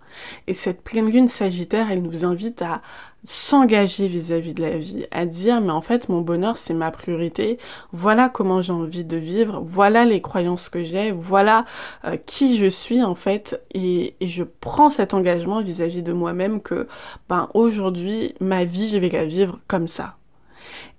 Et 0.46 0.54
cette 0.54 0.84
pleine 0.84 1.10
lune 1.10 1.28
sagittaire, 1.28 1.90
elle 1.90 2.04
nous 2.04 2.26
invite 2.26 2.62
à 2.62 2.84
s'engager 3.24 4.06
vis-à-vis 4.08 4.54
de 4.54 4.62
la 4.62 4.78
vie, 4.78 5.08
à 5.10 5.26
dire 5.26 5.62
mais 5.62 5.72
en 5.72 5.82
fait 5.82 6.10
mon 6.10 6.22
bonheur 6.22 6.58
c'est 6.58 6.76
ma 6.76 6.92
priorité, 6.92 7.58
voilà 7.92 8.30
comment 8.30 8.62
j'ai 8.62 8.74
envie 8.74 9.04
de 9.04 9.18
vivre, 9.18 9.64
voilà 9.66 10.06
les 10.06 10.22
croyances 10.22 10.70
que 10.70 10.84
j'ai, 10.84 11.12
voilà 11.12 11.66
euh, 12.06 12.18
qui 12.18 12.58
je 12.58 12.68
suis 12.68 13.02
en 13.02 13.16
fait 13.16 13.60
et, 13.74 14.16
je 14.22 14.44
prends 14.44 14.92
cet 14.92 15.16
engagement 15.16 15.64
vis-à-vis 15.64 16.02
-vis 16.02 16.04
de 16.04 16.14
moi-même 16.14 16.62
que 16.62 16.88
ben 17.28 17.50
aujourd'hui 17.56 18.36
ma 18.40 18.66
vie 18.66 18.90
je 18.90 18.98
vais 19.00 19.10
la 19.10 19.26
vivre 19.26 19.58
comme 19.68 19.88
ça. 19.88 20.18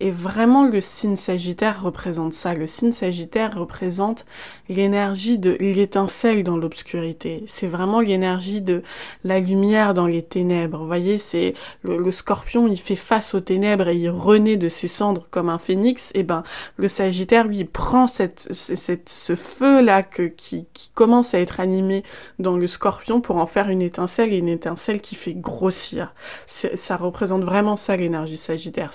Et 0.00 0.10
vraiment, 0.10 0.64
le 0.64 0.80
signe 0.80 1.16
Sagittaire 1.16 1.82
représente 1.82 2.34
ça. 2.34 2.54
Le 2.54 2.66
signe 2.66 2.92
Sagittaire 2.92 3.56
représente 3.56 4.26
l'énergie 4.68 5.38
de 5.38 5.56
l'étincelle 5.60 6.42
dans 6.42 6.56
l'obscurité. 6.56 7.44
C'est 7.46 7.66
vraiment 7.66 8.00
l'énergie 8.00 8.60
de 8.60 8.82
la 9.24 9.40
lumière 9.40 9.94
dans 9.94 10.06
les 10.06 10.22
ténèbres. 10.22 10.78
Vous 10.78 10.86
voyez, 10.86 11.18
c'est 11.18 11.54
le, 11.82 12.10
scorpion, 12.10 12.66
il 12.66 12.78
fait 12.78 12.96
face 12.96 13.34
aux 13.34 13.40
ténèbres 13.40 13.88
et 13.88 13.96
il 13.96 14.10
renaît 14.10 14.56
de 14.56 14.68
ses 14.68 14.88
cendres 14.88 15.26
comme 15.30 15.48
un 15.48 15.58
phénix. 15.58 16.10
Et 16.14 16.22
ben, 16.22 16.44
le 16.76 16.88
Sagittaire, 16.88 17.46
lui, 17.46 17.64
prend 17.64 18.06
cette, 18.06 18.48
cette, 18.52 19.08
ce 19.08 19.36
feu-là 19.36 20.02
qui, 20.02 20.66
qui 20.72 20.90
commence 20.94 21.34
à 21.34 21.40
être 21.40 21.60
animé 21.60 22.02
dans 22.38 22.56
le 22.56 22.66
scorpion 22.66 23.20
pour 23.20 23.36
en 23.36 23.46
faire 23.46 23.68
une 23.68 23.82
étincelle 23.82 24.32
et 24.32 24.38
une 24.38 24.48
étincelle 24.48 25.00
qui 25.00 25.14
fait 25.14 25.34
grossir. 25.34 26.14
Ça 26.46 26.96
représente 26.96 27.44
vraiment 27.44 27.76
ça, 27.76 27.96
l'énergie 27.96 28.36
Sagittaire. 28.36 28.92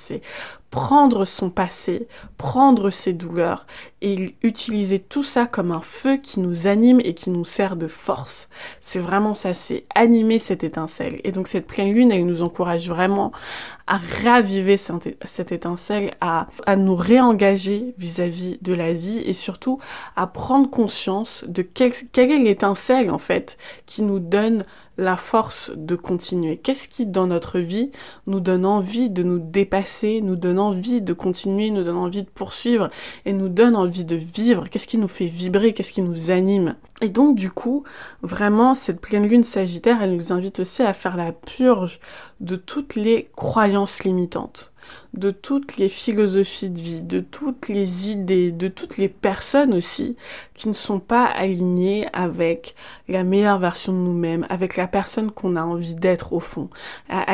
Prendre 0.70 1.26
son 1.26 1.50
passé, 1.50 2.08
prendre 2.38 2.90
ses 2.90 3.14
douleurs 3.14 3.66
et 4.02 4.36
utiliser 4.44 5.00
tout 5.00 5.24
ça 5.24 5.46
comme 5.48 5.72
un 5.72 5.82
feu 5.82 6.18
qui 6.18 6.40
nous 6.40 6.68
anime 6.68 7.00
et 7.04 7.14
qui 7.14 7.32
nous 7.32 7.46
sert 7.46 7.76
de 7.76 7.88
force. 7.88 8.50
C'est 8.80 9.00
vraiment 9.00 9.34
ça, 9.34 9.54
c'est 9.54 9.86
animer 9.96 10.40
cette 10.40 10.64
étincelle. 10.64 11.20
Et 11.24 11.32
donc 11.32 11.48
cette 11.48 11.68
pleine 11.68 11.94
lune, 11.94 12.12
elle 12.12 12.26
nous 12.26 12.44
encourage 12.44 12.88
vraiment 12.88 13.32
à 13.90 14.00
raviver 14.24 14.78
cette 14.78 15.52
étincelle, 15.52 16.14
à, 16.22 16.48
à 16.68 16.76
nous 16.76 16.96
réengager 16.96 17.96
vis-à-vis 17.98 18.60
de 18.62 18.74
la 18.74 18.94
vie 18.94 19.18
et 19.26 19.34
surtout 19.34 19.80
à 20.16 20.28
prendre 20.28 20.70
conscience 20.70 21.44
de 21.48 21.64
quelle 21.64 21.92
est 22.16 22.38
l'étincelle 22.38 23.10
en 23.10 23.18
fait 23.18 23.58
qui 23.88 24.04
nous 24.04 24.20
donne 24.20 24.64
la 25.00 25.16
force 25.16 25.72
de 25.76 25.96
continuer. 25.96 26.58
Qu'est-ce 26.58 26.90
qui, 26.90 27.06
dans 27.06 27.26
notre 27.26 27.60
vie, 27.60 27.92
nous 28.28 28.42
donne 28.42 28.66
envie 28.66 29.10
de 29.10 29.24
nous 29.24 29.40
dépasser, 29.40 30.22
nous 30.22 30.36
donne 30.36 30.60
envie 30.60 31.02
de 31.02 31.14
continuer, 31.14 31.72
nous 31.72 31.84
donne 31.84 31.98
envie 31.98 32.24
de 32.24 32.30
poursuivre 32.30 32.90
et 33.26 33.34
nous 33.34 33.50
donne 33.50 33.76
envie 33.76 34.06
de 34.06 34.18
vivre? 34.18 34.68
Qu'est-ce 34.68 34.88
qui 34.88 34.98
nous 34.98 35.08
fait 35.08 35.26
vibrer? 35.26 35.74
Qu'est-ce 35.74 35.94
qui 35.94 36.02
nous 36.02 36.32
anime? 36.32 36.76
Et 37.02 37.10
donc, 37.10 37.36
du 37.36 37.50
coup, 37.50 37.84
vraiment, 38.22 38.76
cette 38.76 39.00
pleine 39.00 39.28
lune 39.28 39.44
sagittaire, 39.44 40.02
elle 40.02 40.16
nous 40.16 40.34
invite 40.34 40.60
aussi 40.60 40.84
à 40.84 40.94
faire 40.94 41.16
la 41.16 41.32
purge 41.32 42.00
de 42.40 42.56
toutes 42.56 42.96
les 42.96 43.30
croyances 43.36 44.04
limitantes 44.04 44.74
de 45.14 45.32
toutes 45.32 45.78
les 45.78 45.90
philosophies 45.90 46.70
de 46.70 46.80
vie, 46.80 47.02
de 47.02 47.20
toutes 47.20 47.68
les 47.68 48.10
idées, 48.10 48.52
de 48.52 48.68
toutes 48.68 48.98
les 48.98 49.10
personnes 49.10 49.74
aussi 49.74 50.16
qui 50.60 50.68
ne 50.68 50.74
sont 50.74 51.00
pas 51.00 51.26
alignées 51.26 52.08
avec 52.14 52.76
la 53.08 53.24
meilleure 53.24 53.60
version 53.60 53.94
de 53.94 53.98
nous-mêmes, 53.98 54.46
avec 54.50 54.76
la 54.76 54.88
personne 54.88 55.32
qu'on 55.32 55.56
a 55.56 55.64
envie 55.64 55.96
d'être 55.96 56.34
au 56.34 56.40
fond, 56.40 56.70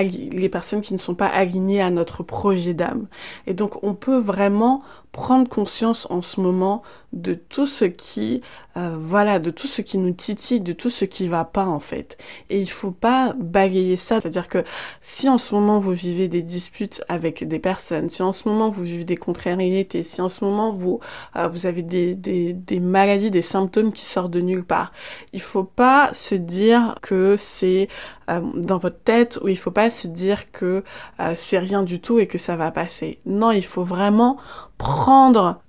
les 0.03 0.49
personnes 0.49 0.81
qui 0.81 0.93
ne 0.93 0.99
sont 0.99 1.15
pas 1.15 1.27
alignées 1.27 1.81
à 1.81 1.89
notre 1.89 2.23
projet 2.23 2.73
d'âme. 2.73 3.07
Et 3.47 3.53
donc 3.53 3.83
on 3.83 3.95
peut 3.95 4.17
vraiment 4.17 4.83
prendre 5.15 5.47
conscience 5.47 6.07
en 6.09 6.21
ce 6.21 6.41
moment 6.41 6.83
de 7.13 7.33
tout 7.33 7.65
ce 7.65 7.85
qui 7.85 8.41
euh, 8.75 8.97
voilà 8.99 9.39
de 9.39 9.49
tout 9.49 9.67
ce 9.67 9.81
qui 9.81 9.97
nous 9.97 10.11
titille 10.11 10.59
de 10.59 10.73
tout 10.73 10.89
ce 10.89 11.05
qui 11.05 11.29
va 11.29 11.45
pas 11.45 11.65
en 11.65 11.79
fait 11.79 12.17
et 12.49 12.59
il 12.59 12.69
faut 12.69 12.91
pas 12.91 13.33
balayer 13.39 13.95
ça 13.95 14.19
c'est 14.19 14.27
à 14.27 14.29
dire 14.29 14.49
que 14.49 14.65
si 14.99 15.29
en 15.29 15.37
ce 15.37 15.55
moment 15.55 15.79
vous 15.79 15.93
vivez 15.93 16.27
des 16.27 16.41
disputes 16.41 17.01
avec 17.07 17.47
des 17.47 17.59
personnes 17.59 18.09
si 18.09 18.21
en 18.21 18.33
ce 18.33 18.49
moment 18.49 18.67
vous 18.69 18.83
vivez 18.83 19.05
des 19.05 19.15
contrariétés 19.15 20.03
si 20.03 20.19
en 20.19 20.27
ce 20.27 20.43
moment 20.43 20.71
vous 20.71 20.99
euh, 21.37 21.47
vous 21.47 21.65
avez 21.65 21.81
des, 21.81 22.13
des, 22.15 22.51
des 22.51 22.81
maladies 22.81 23.14
des 23.17 23.41
symptômes 23.41 23.91
qui 23.91 24.05
sortent 24.05 24.31
de 24.31 24.41
nulle 24.41 24.63
part 24.63 24.91
il 25.33 25.41
faut 25.41 25.63
pas 25.63 26.09
se 26.13 26.35
dire 26.35 26.95
que 27.01 27.35
c'est 27.37 27.87
euh, 28.29 28.41
dans 28.55 28.77
votre 28.77 28.99
tête 29.03 29.39
ou 29.43 29.47
il 29.47 29.57
faut 29.57 29.71
pas 29.71 29.89
se 29.89 30.07
dire 30.07 30.51
que 30.51 30.83
c'est 31.35 31.59
rien 31.59 31.83
du 31.83 31.99
tout 31.99 32.19
et 32.19 32.27
que 32.27 32.37
ça 32.37 32.55
va 32.55 32.71
passer 32.71 33.19
non 33.25 33.51
il 33.51 33.65
faut 33.65 33.83
vraiment 33.83 34.37
prendre 34.77 35.61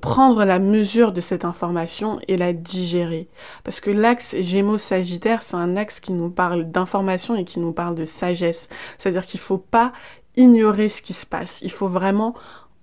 prendre 0.00 0.44
la 0.44 0.58
mesure 0.58 1.12
de 1.12 1.20
cette 1.20 1.44
information 1.44 2.20
et 2.28 2.36
la 2.36 2.52
digérer. 2.52 3.28
Parce 3.62 3.80
que 3.80 3.90
l'axe 3.90 4.36
Gémeaux-Sagittaire, 4.38 5.42
c'est 5.42 5.56
un 5.56 5.76
axe 5.76 6.00
qui 6.00 6.12
nous 6.12 6.30
parle 6.30 6.64
d'information 6.64 7.36
et 7.36 7.44
qui 7.44 7.60
nous 7.60 7.72
parle 7.72 7.94
de 7.94 8.04
sagesse. 8.04 8.68
C'est-à-dire 8.98 9.26
qu'il 9.26 9.40
faut 9.40 9.58
pas 9.58 9.92
ignorer 10.36 10.88
ce 10.88 11.02
qui 11.02 11.12
se 11.12 11.26
passe. 11.26 11.60
Il 11.62 11.70
faut 11.70 11.88
vraiment 11.88 12.34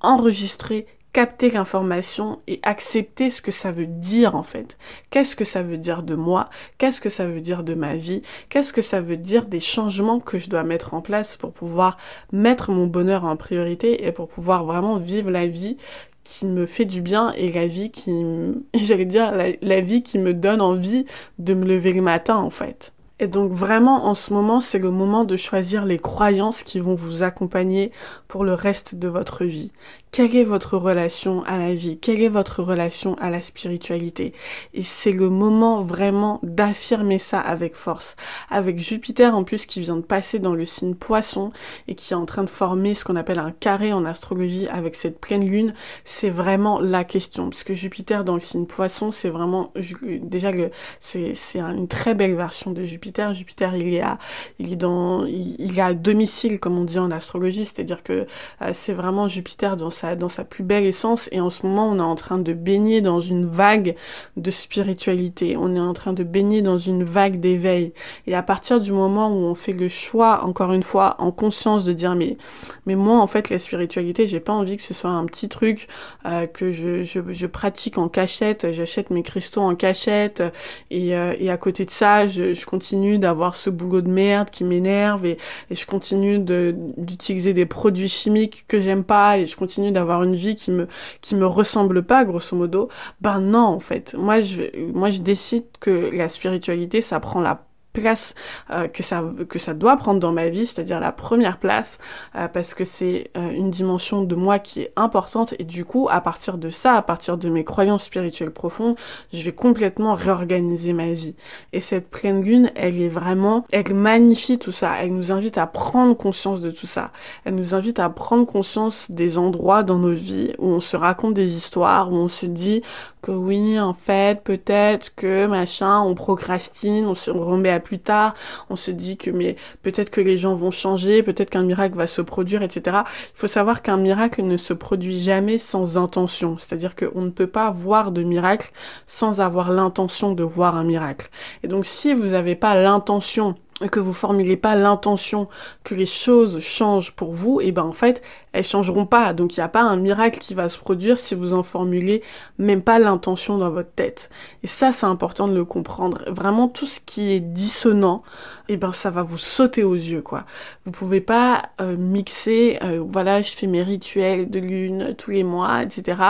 enregistrer 0.01 0.87
capter 1.13 1.49
l'information 1.49 2.39
et 2.47 2.59
accepter 2.63 3.29
ce 3.29 3.41
que 3.41 3.51
ça 3.51 3.71
veut 3.71 3.87
dire 3.87 4.35
en 4.35 4.43
fait. 4.43 4.77
Qu'est-ce 5.09 5.35
que 5.35 5.43
ça 5.43 5.61
veut 5.61 5.77
dire 5.77 6.03
de 6.03 6.15
moi? 6.15 6.49
Qu'est-ce 6.77 7.01
que 7.01 7.09
ça 7.09 7.25
veut 7.25 7.41
dire 7.41 7.63
de 7.63 7.73
ma 7.73 7.95
vie? 7.95 8.21
Qu'est-ce 8.49 8.73
que 8.73 8.81
ça 8.81 9.01
veut 9.01 9.17
dire 9.17 9.45
des 9.45 9.59
changements 9.59 10.19
que 10.19 10.37
je 10.37 10.49
dois 10.49 10.63
mettre 10.63 10.93
en 10.93 11.01
place 11.01 11.35
pour 11.35 11.51
pouvoir 11.51 11.97
mettre 12.31 12.71
mon 12.71 12.87
bonheur 12.87 13.25
en 13.25 13.35
priorité 13.35 14.05
et 14.05 14.11
pour 14.11 14.29
pouvoir 14.29 14.63
vraiment 14.63 14.97
vivre 14.97 15.31
la 15.31 15.47
vie 15.47 15.77
qui 16.23 16.45
me 16.45 16.65
fait 16.65 16.85
du 16.85 17.01
bien 17.01 17.33
et 17.33 17.51
la 17.51 17.67
vie 17.67 17.91
qui, 17.91 18.13
j'allais 18.73 19.05
dire, 19.05 19.33
la 19.61 19.81
vie 19.81 20.03
qui 20.03 20.17
me 20.17 20.33
donne 20.33 20.61
envie 20.61 21.05
de 21.39 21.53
me 21.53 21.65
lever 21.65 21.93
le 21.93 22.01
matin 22.01 22.37
en 22.37 22.49
fait. 22.51 22.93
Et 23.21 23.27
donc 23.27 23.51
vraiment 23.51 24.07
en 24.07 24.15
ce 24.15 24.33
moment, 24.33 24.59
c'est 24.59 24.79
le 24.79 24.89
moment 24.89 25.25
de 25.25 25.37
choisir 25.37 25.85
les 25.85 25.99
croyances 25.99 26.63
qui 26.63 26.79
vont 26.79 26.95
vous 26.95 27.21
accompagner 27.21 27.91
pour 28.27 28.43
le 28.43 28.55
reste 28.55 28.95
de 28.95 29.07
votre 29.07 29.45
vie. 29.45 29.71
Quelle 30.11 30.35
est 30.35 30.43
votre 30.43 30.75
relation 30.75 31.41
à 31.45 31.57
la 31.57 31.73
vie? 31.73 31.97
Quelle 31.97 32.21
est 32.21 32.27
votre 32.27 32.61
relation 32.61 33.15
à 33.21 33.29
la 33.29 33.41
spiritualité? 33.41 34.33
Et 34.73 34.83
c'est 34.83 35.13
le 35.13 35.29
moment 35.29 35.83
vraiment 35.83 36.41
d'affirmer 36.43 37.17
ça 37.17 37.39
avec 37.39 37.77
force. 37.77 38.17
Avec 38.49 38.77
Jupiter 38.77 39.33
en 39.33 39.45
plus 39.45 39.65
qui 39.65 39.79
vient 39.79 39.95
de 39.95 40.01
passer 40.01 40.39
dans 40.39 40.53
le 40.53 40.65
signe 40.65 40.95
poisson 40.95 41.53
et 41.87 41.95
qui 41.95 42.11
est 42.11 42.17
en 42.17 42.25
train 42.25 42.43
de 42.43 42.49
former 42.49 42.93
ce 42.93 43.05
qu'on 43.05 43.15
appelle 43.15 43.39
un 43.39 43.51
carré 43.51 43.93
en 43.93 44.03
astrologie 44.03 44.67
avec 44.67 44.95
cette 44.95 45.17
pleine 45.17 45.47
lune, 45.47 45.73
c'est 46.03 46.29
vraiment 46.29 46.81
la 46.81 47.05
question. 47.05 47.49
Parce 47.49 47.63
que 47.63 47.73
Jupiter 47.73 48.25
dans 48.25 48.35
le 48.35 48.41
signe 48.41 48.65
poisson, 48.65 49.13
c'est 49.13 49.29
vraiment 49.29 49.71
déjà 50.03 50.51
c'est 50.99 51.31
une 51.55 51.87
très 51.87 52.15
belle 52.15 52.35
version 52.35 52.71
de 52.71 52.83
Jupiter. 52.83 53.33
Jupiter 53.33 53.77
il 53.77 53.93
est 53.93 54.01
à 54.01 54.17
il 54.59 54.73
est 54.73 54.75
dans 54.75 55.23
il, 55.25 55.79
est 55.79 55.81
à 55.81 55.93
domicile 55.93 56.59
comme 56.59 56.77
on 56.77 56.83
dit 56.83 56.99
en 56.99 57.11
astrologie, 57.11 57.63
c'est-à-dire 57.63 58.03
que 58.03 58.27
euh, 58.61 58.71
c'est 58.73 58.93
vraiment 58.93 59.29
Jupiter 59.29 59.77
dans 59.77 59.89
dans 60.17 60.29
sa 60.29 60.43
plus 60.43 60.63
belle 60.63 60.85
essence. 60.85 61.29
Et 61.31 61.39
en 61.39 61.49
ce 61.49 61.65
moment 61.65 61.89
on 61.89 61.97
est 61.97 62.01
en 62.01 62.15
train 62.15 62.37
de 62.37 62.53
baigner 62.53 63.01
dans 63.01 63.19
une 63.19 63.45
vague 63.45 63.95
de 64.37 64.51
spiritualité, 64.51 65.55
on 65.57 65.75
est 65.75 65.79
en 65.79 65.93
train 65.93 66.13
de 66.13 66.23
baigner 66.23 66.61
dans 66.61 66.77
une 66.77 67.03
vague 67.03 67.39
d'éveil. 67.39 67.93
Et 68.27 68.35
à 68.35 68.43
partir 68.43 68.79
du 68.79 68.91
moment 68.91 69.29
où 69.29 69.45
on 69.45 69.55
fait 69.55 69.73
le 69.73 69.87
choix, 69.87 70.43
encore 70.43 70.73
une 70.73 70.83
fois, 70.83 71.15
en 71.19 71.31
conscience 71.31 71.85
de 71.85 71.93
dire 71.93 72.15
mais, 72.15 72.37
mais 72.85 72.95
moi 72.95 73.19
en 73.19 73.27
fait 73.27 73.49
la 73.49 73.59
spiritualité 73.59 74.27
j'ai 74.27 74.39
pas 74.39 74.53
envie 74.53 74.77
que 74.77 74.83
ce 74.83 74.93
soit 74.93 75.09
un 75.09 75.25
petit 75.25 75.49
truc 75.49 75.87
euh, 76.25 76.47
que 76.47 76.71
je, 76.71 77.03
je, 77.03 77.45
pratique 77.45 77.97
en 77.97 78.09
cachette, 78.09 78.71
j'achète 78.71 79.09
mes 79.09 79.23
cristaux 79.23 79.61
en 79.61 79.75
cachette 79.75 80.43
et, 80.89 81.15
euh, 81.15 81.33
et 81.39 81.49
à 81.49 81.57
côté 81.57 81.85
de 81.85 81.91
ça 81.91 82.27
je, 82.27 82.65
continue 82.65 83.17
d'avoir 83.17 83.55
ce 83.55 83.69
boulot 83.69 84.01
de 84.01 84.09
merde 84.09 84.49
qui 84.49 84.63
m'énerve 84.63 85.25
et, 85.25 85.37
et 85.69 85.75
je 85.75 85.85
continue 85.85 86.39
d'utiliser 86.39 87.53
des 87.53 87.65
produits 87.65 88.09
chimiques 88.09 88.65
que 88.67 88.79
j'aime 88.81 89.03
pas 89.03 89.37
et 89.37 89.45
je 89.45 89.55
continue 89.55 89.90
d'avoir 89.91 90.23
une 90.23 90.35
vie 90.35 90.55
qui 90.55 90.71
me 90.71 90.87
me 91.33 91.45
ressemble 91.45 92.03
pas 92.03 92.25
grosso 92.25 92.55
modo 92.55 92.89
ben 93.21 93.39
non 93.39 93.65
en 93.65 93.79
fait. 93.79 94.13
Moi 94.17 94.39
je 94.39 94.63
moi 94.93 95.09
je 95.09 95.21
décide 95.21 95.65
que 95.79 96.11
la 96.13 96.29
spiritualité 96.29 97.01
ça 97.01 97.19
prend 97.19 97.41
la 97.41 97.63
place 97.91 98.35
euh, 98.69 98.87
que 98.87 99.03
ça 99.03 99.23
que 99.49 99.59
ça 99.59 99.73
doit 99.73 99.97
prendre 99.97 100.19
dans 100.19 100.31
ma 100.31 100.49
vie, 100.49 100.65
c'est-à-dire 100.65 100.99
la 100.99 101.11
première 101.11 101.57
place, 101.57 101.99
euh, 102.35 102.47
parce 102.47 102.73
que 102.73 102.85
c'est 102.85 103.29
euh, 103.37 103.51
une 103.51 103.71
dimension 103.71 104.23
de 104.23 104.35
moi 104.35 104.59
qui 104.59 104.81
est 104.81 104.93
importante 104.95 105.53
et 105.59 105.63
du 105.63 105.85
coup, 105.85 106.07
à 106.09 106.21
partir 106.21 106.57
de 106.57 106.69
ça, 106.69 106.95
à 106.95 107.01
partir 107.01 107.37
de 107.37 107.49
mes 107.49 107.63
croyances 107.63 108.05
spirituelles 108.05 108.51
profondes, 108.51 108.95
je 109.33 109.43
vais 109.43 109.51
complètement 109.51 110.13
réorganiser 110.13 110.93
ma 110.93 111.11
vie. 111.11 111.35
Et 111.73 111.81
cette 111.81 112.09
pleine 112.09 112.41
lune, 112.43 112.71
elle 112.75 112.99
est 113.01 113.09
vraiment, 113.09 113.65
elle 113.71 113.93
magnifie 113.93 114.57
tout 114.57 114.71
ça. 114.71 114.93
Elle 114.99 115.13
nous 115.13 115.31
invite 115.31 115.57
à 115.57 115.67
prendre 115.67 116.15
conscience 116.15 116.61
de 116.61 116.71
tout 116.71 116.87
ça. 116.87 117.11
Elle 117.45 117.55
nous 117.55 117.75
invite 117.75 117.99
à 117.99 118.09
prendre 118.09 118.45
conscience 118.45 119.11
des 119.11 119.37
endroits 119.37 119.83
dans 119.83 119.97
nos 119.97 120.13
vies 120.13 120.53
où 120.57 120.67
on 120.67 120.79
se 120.79 120.95
raconte 120.95 121.33
des 121.33 121.55
histoires, 121.55 122.11
où 122.11 122.15
on 122.15 122.27
se 122.27 122.45
dit 122.45 122.81
que 123.21 123.31
oui, 123.31 123.79
en 123.79 123.93
fait, 123.93 124.41
peut-être 124.43 125.13
que 125.15 125.45
machin, 125.45 126.01
on 126.01 126.15
procrastine, 126.15 127.05
on 127.05 127.13
se 127.13 127.29
remet 127.29 127.69
à 127.69 127.79
plus 127.81 127.99
tard, 127.99 128.33
on 128.69 128.75
se 128.75 128.91
dit 128.91 129.17
que 129.17 129.29
mais 129.29 129.55
peut-être 129.81 130.09
que 130.09 130.21
les 130.21 130.37
gens 130.37 130.55
vont 130.55 130.71
changer, 130.71 131.23
peut-être 131.23 131.49
qu'un 131.49 131.63
miracle 131.63 131.95
va 131.95 132.07
se 132.07 132.21
produire, 132.21 132.63
etc. 132.63 132.99
Il 133.05 133.39
faut 133.39 133.47
savoir 133.47 133.81
qu'un 133.81 133.97
miracle 133.97 134.43
ne 134.43 134.57
se 134.57 134.73
produit 134.73 135.19
jamais 135.19 135.57
sans 135.57 135.97
intention, 135.97 136.57
c'est-à-dire 136.57 136.95
qu'on 136.95 137.21
ne 137.21 137.29
peut 137.29 137.47
pas 137.47 137.69
voir 137.71 138.11
de 138.11 138.23
miracle 138.23 138.71
sans 139.05 139.41
avoir 139.41 139.71
l'intention 139.71 140.33
de 140.33 140.43
voir 140.43 140.75
un 140.75 140.83
miracle. 140.83 141.29
Et 141.63 141.67
donc 141.67 141.85
si 141.85 142.13
vous 142.13 142.29
n'avez 142.29 142.55
pas 142.55 142.75
l'intention 142.75 143.55
que 143.89 143.99
vous 143.99 144.13
formulez 144.13 144.57
pas 144.57 144.75
l'intention 144.75 145.47
que 145.83 145.95
les 145.95 146.05
choses 146.05 146.59
changent 146.59 147.13
pour 147.13 147.33
vous, 147.33 147.61
et 147.61 147.71
ben 147.71 147.83
en 147.83 147.93
fait, 147.93 148.21
elles 148.53 148.65
changeront 148.65 149.05
pas. 149.05 149.33
Donc 149.33 149.55
il 149.55 149.59
n'y 149.59 149.63
a 149.63 149.69
pas 149.69 149.81
un 149.81 149.95
miracle 149.95 150.39
qui 150.39 150.53
va 150.53 150.69
se 150.69 150.77
produire 150.77 151.17
si 151.17 151.35
vous 151.35 151.53
en 151.53 151.63
formulez 151.63 152.21
même 152.57 152.81
pas 152.81 152.99
l'intention 152.99 153.57
dans 153.57 153.69
votre 153.69 153.91
tête. 153.91 154.29
Et 154.63 154.67
ça, 154.67 154.91
c'est 154.91 155.05
important 155.05 155.47
de 155.47 155.53
le 155.55 155.65
comprendre. 155.65 156.23
Vraiment, 156.27 156.67
tout 156.67 156.85
ce 156.85 156.99
qui 156.99 157.31
est 157.31 157.39
dissonant, 157.39 158.23
et 158.69 158.75
eh 158.75 158.77
ben 158.77 158.93
ça 158.93 159.09
va 159.09 159.21
vous 159.21 159.37
sauter 159.37 159.83
aux 159.83 159.95
yeux, 159.95 160.21
quoi. 160.21 160.45
Vous 160.85 160.91
pouvez 160.91 161.19
pas 161.19 161.71
euh, 161.81 161.97
mixer, 161.97 162.79
euh, 162.83 163.03
voilà, 163.05 163.41
je 163.41 163.51
fais 163.51 163.67
mes 163.67 163.83
rituels 163.83 164.49
de 164.49 164.59
lune 164.59 165.13
tous 165.17 165.31
les 165.31 165.43
mois, 165.43 165.83
etc. 165.83 166.21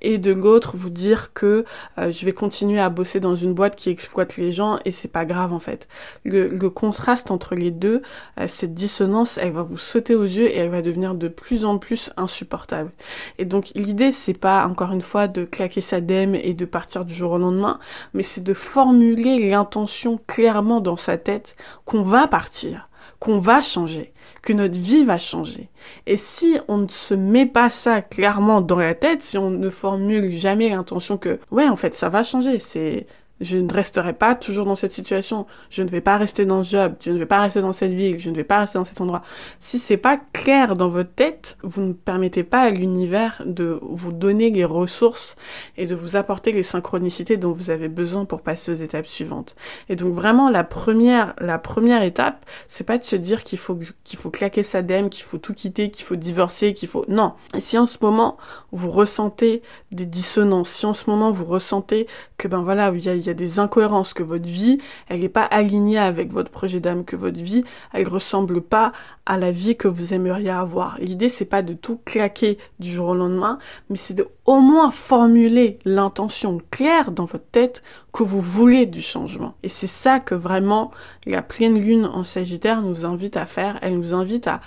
Et 0.00 0.16
de 0.16 0.32
l'autre, 0.32 0.76
vous 0.76 0.88
dire 0.88 1.34
que 1.34 1.66
euh, 1.98 2.10
je 2.10 2.24
vais 2.24 2.32
continuer 2.32 2.80
à 2.80 2.88
bosser 2.88 3.20
dans 3.20 3.36
une 3.36 3.52
boîte 3.52 3.76
qui 3.76 3.90
exploite 3.90 4.38
les 4.38 4.52
gens 4.52 4.78
et 4.86 4.90
c'est 4.90 5.12
pas 5.12 5.26
grave 5.26 5.52
en 5.52 5.58
fait. 5.58 5.86
Le, 6.24 6.48
le 6.48 6.70
contraste 6.70 7.30
entre 7.30 7.54
les 7.54 7.70
deux, 7.70 8.00
cette 8.46 8.74
dissonance, 8.74 9.36
elle 9.36 9.52
va 9.52 9.62
vous 9.62 9.76
sauter 9.76 10.14
aux 10.14 10.22
yeux 10.22 10.48
et 10.48 10.56
elle 10.56 10.70
va 10.70 10.80
devenir 10.80 11.14
de 11.14 11.28
plus 11.28 11.61
plus 11.78 12.12
insupportable. 12.16 12.90
Et 13.38 13.44
donc 13.44 13.70
l'idée 13.74 14.12
c'est 14.12 14.38
pas 14.38 14.66
encore 14.66 14.92
une 14.92 15.00
fois 15.00 15.28
de 15.28 15.44
claquer 15.44 15.80
sa 15.80 16.00
dème 16.00 16.34
et 16.34 16.54
de 16.54 16.64
partir 16.64 17.04
du 17.04 17.14
jour 17.14 17.32
au 17.32 17.38
lendemain, 17.38 17.78
mais 18.14 18.22
c'est 18.22 18.42
de 18.42 18.54
formuler 18.54 19.48
l'intention 19.48 20.20
clairement 20.26 20.80
dans 20.80 20.96
sa 20.96 21.18
tête 21.18 21.56
qu'on 21.84 22.02
va 22.02 22.26
partir, 22.26 22.88
qu'on 23.18 23.38
va 23.38 23.62
changer, 23.62 24.12
que 24.42 24.52
notre 24.52 24.78
vie 24.78 25.04
va 25.04 25.18
changer. 25.18 25.68
Et 26.06 26.16
si 26.16 26.58
on 26.68 26.78
ne 26.78 26.88
se 26.88 27.14
met 27.14 27.46
pas 27.46 27.70
ça 27.70 28.02
clairement 28.02 28.60
dans 28.60 28.78
la 28.78 28.94
tête, 28.94 29.22
si 29.22 29.38
on 29.38 29.50
ne 29.50 29.70
formule 29.70 30.30
jamais 30.30 30.68
l'intention 30.68 31.16
que 31.16 31.38
ouais 31.50 31.68
en 31.68 31.76
fait 31.76 31.94
ça 31.94 32.08
va 32.08 32.22
changer, 32.22 32.58
c'est 32.58 33.06
Je 33.42 33.58
ne 33.58 33.72
resterai 33.72 34.12
pas 34.12 34.34
toujours 34.34 34.66
dans 34.66 34.74
cette 34.74 34.92
situation. 34.92 35.46
Je 35.68 35.82
ne 35.82 35.88
vais 35.88 36.00
pas 36.00 36.16
rester 36.16 36.46
dans 36.46 36.64
ce 36.64 36.70
job. 36.70 36.94
Je 37.00 37.10
ne 37.10 37.18
vais 37.18 37.26
pas 37.26 37.40
rester 37.40 37.60
dans 37.60 37.72
cette 37.72 37.92
ville. 37.92 38.18
Je 38.18 38.30
ne 38.30 38.36
vais 38.36 38.44
pas 38.44 38.60
rester 38.60 38.78
dans 38.78 38.84
cet 38.84 39.00
endroit. 39.00 39.22
Si 39.58 39.78
c'est 39.78 39.96
pas 39.96 40.18
clair 40.32 40.76
dans 40.76 40.88
votre 40.88 41.12
tête, 41.12 41.58
vous 41.62 41.82
ne 41.82 41.92
permettez 41.92 42.44
pas 42.44 42.62
à 42.62 42.70
l'univers 42.70 43.42
de 43.44 43.78
vous 43.82 44.12
donner 44.12 44.50
les 44.50 44.64
ressources 44.64 45.36
et 45.76 45.86
de 45.86 45.94
vous 45.94 46.16
apporter 46.16 46.52
les 46.52 46.62
synchronicités 46.62 47.36
dont 47.36 47.52
vous 47.52 47.70
avez 47.70 47.88
besoin 47.88 48.24
pour 48.24 48.42
passer 48.42 48.70
aux 48.70 48.76
étapes 48.76 49.06
suivantes. 49.06 49.56
Et 49.88 49.96
donc 49.96 50.14
vraiment 50.14 50.48
la 50.48 50.64
première, 50.64 51.34
la 51.38 51.58
première 51.58 52.02
étape, 52.02 52.44
c'est 52.68 52.86
pas 52.86 52.98
de 52.98 53.04
se 53.04 53.16
dire 53.16 53.42
qu'il 53.42 53.58
faut 53.58 53.78
qu'il 54.04 54.18
faut 54.18 54.30
claquer 54.30 54.62
sa 54.62 54.82
dème, 54.82 55.10
qu'il 55.10 55.24
faut 55.24 55.38
tout 55.38 55.54
quitter, 55.54 55.90
qu'il 55.90 56.04
faut 56.04 56.16
divorcer, 56.16 56.74
qu'il 56.74 56.88
faut 56.88 57.04
non. 57.08 57.32
Si 57.58 57.76
en 57.76 57.86
ce 57.86 57.98
moment 58.02 58.36
vous 58.70 58.90
ressentez 58.90 59.62
des 59.90 60.06
dissonances, 60.06 60.70
si 60.70 60.86
en 60.86 60.94
ce 60.94 61.10
moment 61.10 61.30
vous 61.30 61.44
ressentez 61.44 62.06
que 62.38 62.48
ben 62.48 62.62
voilà, 62.62 62.92
il 62.94 63.00
y 63.00 63.22
y 63.26 63.30
a, 63.30 63.31
des 63.34 63.58
incohérences, 63.58 64.14
que 64.14 64.22
votre 64.22 64.46
vie, 64.46 64.78
elle 65.08 65.20
n'est 65.20 65.28
pas 65.28 65.44
alignée 65.44 65.98
avec 65.98 66.32
votre 66.32 66.50
projet 66.50 66.80
d'âme, 66.80 67.04
que 67.04 67.16
votre 67.16 67.38
vie, 67.38 67.64
elle 67.92 68.08
ressemble 68.08 68.60
pas 68.60 68.92
à 69.26 69.38
la 69.38 69.50
vie 69.50 69.76
que 69.76 69.88
vous 69.88 70.14
aimeriez 70.14 70.50
avoir. 70.50 70.98
L'idée 70.98 71.28
c'est 71.28 71.44
pas 71.44 71.62
de 71.62 71.74
tout 71.74 72.00
claquer 72.04 72.58
du 72.78 72.90
jour 72.90 73.08
au 73.08 73.14
lendemain, 73.14 73.58
mais 73.88 73.96
c'est 73.96 74.14
de 74.14 74.28
au 74.44 74.60
moins 74.60 74.90
formuler 74.90 75.78
l'intention 75.84 76.58
claire 76.70 77.12
dans 77.12 77.26
votre 77.26 77.46
tête 77.52 77.82
que 78.12 78.24
vous 78.24 78.40
voulez 78.40 78.86
du 78.86 79.00
changement. 79.00 79.54
Et 79.62 79.68
c'est 79.68 79.86
ça 79.86 80.18
que 80.18 80.34
vraiment 80.34 80.90
la 81.26 81.42
pleine 81.42 81.78
lune 81.78 82.06
en 82.06 82.24
Sagittaire 82.24 82.82
nous 82.82 83.06
invite 83.06 83.36
à 83.36 83.46
faire. 83.46 83.78
Elle 83.82 83.96
nous 83.96 84.14
invite 84.14 84.48
à 84.48 84.60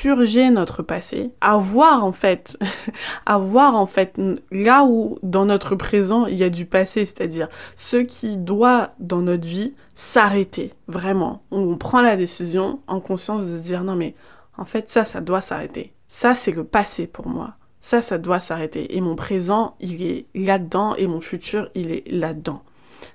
purger 0.00 0.50
notre 0.50 0.82
passé, 0.82 1.30
à 1.40 1.56
voir 1.56 2.04
en 2.04 2.12
fait, 2.12 2.58
à 3.26 3.38
en 3.38 3.86
fait 3.86 4.20
là 4.50 4.84
où 4.84 5.18
dans 5.22 5.44
notre 5.44 5.76
présent 5.76 6.26
il 6.26 6.36
y 6.36 6.42
a 6.42 6.50
du 6.50 6.66
passé, 6.66 7.04
c'est-à-dire 7.04 7.48
ce 7.76 7.98
qui 7.98 8.36
doit 8.36 8.90
dans 8.98 9.22
notre 9.22 9.46
vie 9.46 9.74
s'arrêter, 9.94 10.72
vraiment. 10.88 11.42
On 11.50 11.76
prend 11.76 12.00
la 12.00 12.16
décision 12.16 12.80
en 12.86 13.00
conscience 13.00 13.46
de 13.46 13.56
se 13.56 13.62
dire 13.62 13.84
non 13.84 13.94
mais 13.94 14.14
en 14.58 14.64
fait 14.64 14.90
ça, 14.90 15.04
ça 15.04 15.20
doit 15.20 15.40
s'arrêter. 15.40 15.92
Ça 16.08 16.34
c'est 16.34 16.52
le 16.52 16.64
passé 16.64 17.06
pour 17.06 17.28
moi. 17.28 17.54
Ça, 17.80 18.00
ça 18.00 18.16
doit 18.16 18.40
s'arrêter. 18.40 18.96
Et 18.96 19.02
mon 19.02 19.14
présent, 19.14 19.76
il 19.78 20.02
est 20.02 20.24
là-dedans 20.34 20.94
et 20.94 21.06
mon 21.06 21.20
futur, 21.20 21.68
il 21.74 21.90
est 21.90 22.10
là-dedans. 22.10 22.62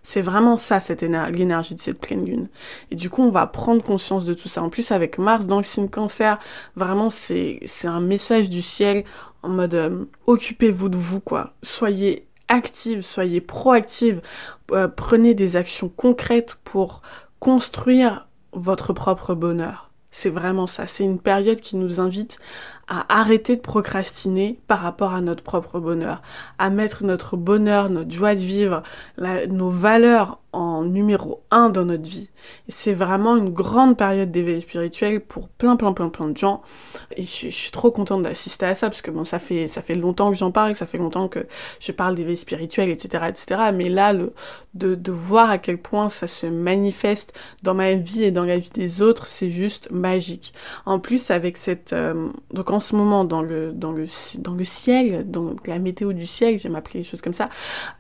C'est 0.04 0.22
vraiment 0.22 0.58
ça, 0.58 0.80
cette 0.80 1.02
l'énergie 1.02 1.76
de 1.76 1.80
cette 1.80 2.00
pleine 2.00 2.26
lune. 2.26 2.50
Et 2.92 2.96
du 2.96 3.10
coup, 3.10 3.24
on 3.24 3.30
va 3.30 3.48
prendre 3.48 3.84
conscience 3.84 4.26
de 4.26 4.34
tout 4.34 4.48
ça. 4.48 4.64
En 4.64 4.70
plus, 4.70 4.92
avec 4.92 5.18
Mars 5.18 5.48
dans 5.48 5.58
le 5.58 5.64
signe 5.64 5.90
cancer, 5.90 6.40
vraiment, 6.76 7.10
c'est, 7.10 7.60
un 7.84 8.02
message 8.02 8.50
du 8.50 8.62
ciel 8.62 9.04
en 9.44 9.50
mode 9.50 9.74
euh, 9.74 10.06
occupez-vous 10.28 10.90
de 10.90 10.98
vous, 10.98 11.22
quoi. 11.22 11.54
Soyez 11.64 12.28
active, 12.50 13.02
soyez 13.02 13.42
proactive, 13.42 14.22
euh, 14.72 14.88
prenez 14.88 15.34
des 15.34 15.56
actions 15.56 15.90
concrètes 15.90 16.58
pour 16.64 17.02
construire 17.40 18.28
votre 18.52 18.94
propre 18.94 19.36
bonheur. 19.36 19.90
C'est 20.12 20.30
vraiment 20.30 20.68
ça. 20.68 20.88
C'est 20.88 21.04
une 21.04 21.20
période 21.20 21.62
qui 21.62 21.76
nous 21.76 22.00
invite 22.00 22.40
à 22.90 23.06
arrêter 23.20 23.56
de 23.56 23.62
procrastiner 23.62 24.60
par 24.68 24.82
rapport 24.82 25.14
à 25.14 25.22
notre 25.22 25.44
propre 25.44 25.80
bonheur, 25.80 26.22
à 26.58 26.70
mettre 26.70 27.06
notre 27.06 27.38
bonheur, 27.38 27.90
notre 27.90 28.12
joie 28.12 28.36
de 28.36 28.40
vivre, 28.40 28.82
nos 29.18 29.70
valeurs 29.70 30.40
en 30.52 30.84
numéro 30.84 31.42
un 31.52 31.70
dans 31.70 31.86
notre 31.86 32.04
vie. 32.04 32.30
C'est 32.68 32.94
vraiment 32.94 33.36
une 33.36 33.50
grande 33.50 33.98
période 33.98 34.32
d'éveil 34.32 34.62
spirituel 34.62 35.20
pour 35.22 35.50
plein, 35.50 35.76
plein, 35.76 35.94
plein, 35.94 36.10
plein 36.10 36.30
de 36.30 36.38
gens. 36.38 36.62
Et 37.16 37.24
je, 37.24 37.50
suis 37.50 37.72
trop 37.72 37.92
contente 37.92 38.24
d'assister 38.24 38.66
à 38.66 38.76
ça 38.76 38.90
parce 38.90 39.02
que 39.02 39.12
bon, 39.12 39.24
ça 39.24 39.40
fait, 39.40 39.68
ça 39.68 39.82
fait 39.82 39.96
longtemps 39.96 40.32
que 40.32 40.38
j'en 40.38 40.52
parle, 40.52 40.76
ça 40.76 40.86
fait 40.86 40.98
longtemps 40.98 41.28
que 41.28 41.46
je 41.80 41.92
parle 41.92 42.16
d'éveil 42.16 42.38
spirituel, 42.38 42.90
etc., 42.90 43.26
etc. 43.30 43.62
Mais 43.74 43.90
là, 43.90 44.14
le, 44.14 44.34
de, 44.74 44.96
de 44.96 45.12
voir 45.12 45.50
à 45.50 45.58
quel 45.58 45.78
point 45.78 46.10
ça 46.10 46.28
se 46.28 46.48
manifeste 46.48 47.34
dans 47.64 47.74
ma 47.74 47.94
vie 47.94 48.24
et 48.24 48.32
dans 48.32 48.46
la 48.46 48.58
vie 48.58 48.72
des 48.74 49.02
autres, 49.02 49.28
c'est 49.28 49.52
juste 49.52 49.92
magique. 49.92 50.54
En 50.86 51.00
plus, 51.00 51.32
avec 51.32 51.58
cette, 51.58 51.94
euh, 51.94 52.30
donc 52.54 52.72
en 52.72 52.80
ce 52.80 52.96
moment 52.96 53.26
dans 53.26 53.42
le, 53.42 53.72
dans 53.72 53.92
le, 53.92 54.06
dans 54.38 54.54
le 54.54 54.64
ciel, 54.64 55.30
dans 55.30 55.56
la 55.66 55.80
météo 55.80 56.14
du 56.14 56.26
ciel, 56.26 56.58
j'aime 56.58 56.76
appeler 56.76 57.00
les 57.00 57.04
choses 57.04 57.22
comme 57.22 57.34
ça, 57.34 57.50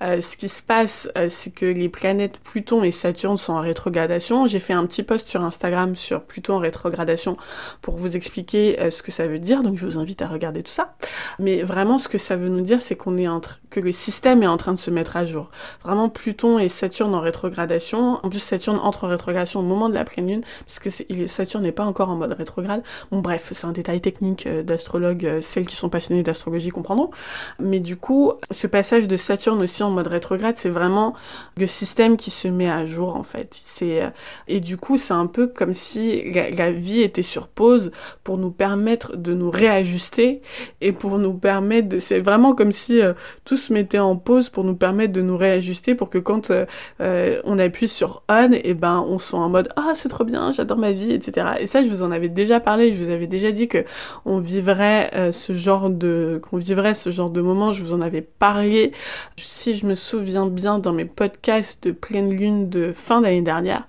euh, 0.01 0.21
ce 0.21 0.37
qui 0.37 0.49
se 0.49 0.61
passe, 0.61 1.09
euh, 1.17 1.27
c'est 1.29 1.51
que 1.51 1.65
les 1.65 1.89
planètes 1.89 2.38
Pluton 2.43 2.83
et 2.83 2.91
Saturne 2.91 3.37
sont 3.37 3.53
en 3.53 3.61
rétrogradation. 3.61 4.47
J'ai 4.47 4.59
fait 4.59 4.73
un 4.73 4.85
petit 4.85 5.03
post 5.03 5.27
sur 5.27 5.43
Instagram 5.43 5.95
sur 5.95 6.21
Pluton 6.21 6.55
en 6.55 6.59
rétrogradation 6.59 7.37
pour 7.81 7.97
vous 7.97 8.15
expliquer 8.15 8.79
euh, 8.79 8.89
ce 8.91 9.03
que 9.03 9.11
ça 9.11 9.27
veut 9.27 9.39
dire, 9.39 9.61
donc 9.61 9.77
je 9.77 9.85
vous 9.85 9.97
invite 9.97 10.21
à 10.21 10.27
regarder 10.27 10.63
tout 10.63 10.71
ça. 10.71 10.95
Mais 11.37 11.61
vraiment, 11.61 11.97
ce 11.97 12.07
que 12.07 12.17
ça 12.17 12.35
veut 12.35 12.49
nous 12.49 12.61
dire, 12.61 12.81
c'est 12.81 12.95
qu'on 12.95 13.17
est 13.17 13.27
en 13.27 13.41
que 13.69 13.79
le 13.79 13.91
système 13.91 14.43
est 14.43 14.47
en 14.47 14.57
train 14.57 14.73
de 14.73 14.79
se 14.79 14.91
mettre 14.91 15.15
à 15.15 15.25
jour. 15.25 15.49
Vraiment, 15.83 16.09
Pluton 16.09 16.59
et 16.59 16.69
Saturne 16.69 17.13
en 17.13 17.21
rétrogradation. 17.21 18.19
En 18.23 18.29
plus, 18.29 18.39
Saturne 18.39 18.79
entre 18.81 19.05
en 19.05 19.07
rétrogradation 19.07 19.59
au 19.59 19.63
moment 19.63 19.89
de 19.89 19.93
la 19.93 20.03
pleine 20.03 20.27
lune, 20.27 20.41
puisque 20.65 20.89
Saturne 21.27 21.63
n'est 21.63 21.71
pas 21.71 21.85
encore 21.85 22.09
en 22.09 22.15
mode 22.15 22.33
rétrograde. 22.33 22.81
Bon, 23.11 23.19
bref, 23.19 23.51
c'est 23.53 23.67
un 23.67 23.71
détail 23.71 24.01
technique 24.01 24.47
d'astrologues, 24.47 25.25
euh, 25.25 25.41
celles 25.41 25.67
qui 25.67 25.75
sont 25.75 25.89
passionnées 25.89 26.23
d'astrologie 26.23 26.69
comprendront. 26.69 27.11
Mais 27.59 27.79
du 27.79 27.95
coup, 27.95 28.33
ce 28.51 28.67
passage 28.67 29.07
de 29.07 29.17
Saturne 29.17 29.61
aussi 29.61 29.83
en 29.83 29.91
mode 29.91 30.07
rétrograde, 30.07 30.57
c'est 30.57 30.69
vraiment 30.69 31.13
le 31.57 31.67
système 31.67 32.17
qui 32.17 32.28
se 32.29 32.47
met 32.47 32.69
à 32.69 32.85
jour 32.85 33.15
en 33.15 33.23
fait. 33.23 33.59
C'est 33.65 34.01
euh, 34.01 34.09
et 34.47 34.59
du 34.59 34.77
coup, 34.77 34.97
c'est 34.97 35.13
un 35.13 35.27
peu 35.27 35.47
comme 35.47 35.73
si 35.73 36.31
la, 36.31 36.71
vie 36.71 37.01
était 37.01 37.23
sur 37.23 37.47
pause 37.47 37.91
pour 38.23 38.37
nous 38.37 38.51
permettre 38.51 39.15
de 39.15 39.33
nous 39.33 39.49
réajuster 39.49 40.41
et 40.81 40.91
pour 40.91 41.17
nous 41.17 41.33
permettre 41.33 41.89
de. 41.89 41.99
C'est 41.99 42.19
vraiment 42.19 42.55
comme 42.55 42.71
si 42.71 43.01
euh, 43.01 43.13
tout 43.45 43.57
se 43.57 43.73
mettait 43.73 43.99
en 43.99 44.15
pause 44.15 44.49
pour 44.49 44.63
nous 44.63 44.75
permettre 44.75 45.13
de 45.13 45.21
nous 45.21 45.37
réajuster 45.37 45.95
pour 45.95 46.09
que 46.09 46.17
quand 46.17 46.51
on 46.99 47.59
appuie 47.59 47.87
sur 47.87 48.23
on, 48.29 48.51
et 48.51 48.73
ben 48.73 49.05
on 49.07 49.19
soit 49.19 49.39
en 49.39 49.49
mode 49.49 49.69
ah 49.75 49.93
c'est 49.95 50.09
trop 50.09 50.23
bien, 50.23 50.51
j'adore 50.51 50.77
ma 50.77 50.91
vie, 50.91 51.11
etc. 51.11 51.47
Et 51.59 51.67
ça, 51.67 51.83
je 51.83 51.89
vous 51.89 52.03
en 52.03 52.11
avais 52.11 52.29
déjà 52.29 52.59
parlé, 52.59 52.93
je 52.93 53.03
vous 53.03 53.11
avais 53.11 53.27
déjà 53.27 53.51
dit 53.51 53.67
que 53.67 53.83
on 54.25 54.39
vivrait 54.39 55.11
euh, 55.15 55.31
ce 55.31 55.53
genre 55.53 55.89
de 55.89 56.41
qu'on 56.49 56.57
vivrait 56.57 56.95
ce 56.95 57.09
genre 57.09 57.29
de 57.29 57.41
moment, 57.41 57.71
je 57.71 57.83
vous 57.83 57.93
en 57.93 58.01
avais 58.01 58.21
parlé 58.21 58.91
si 59.37 59.75
je 59.75 59.85
me 59.85 59.95
souviens 59.95 60.47
bien 60.47 60.79
dans 60.79 60.93
mes 60.93 61.05
podcasts 61.05 61.83
de 61.83 61.91
lune 62.21 62.69
de 62.69 62.91
fin 62.91 63.21
d'année 63.21 63.41
dernière. 63.41 63.87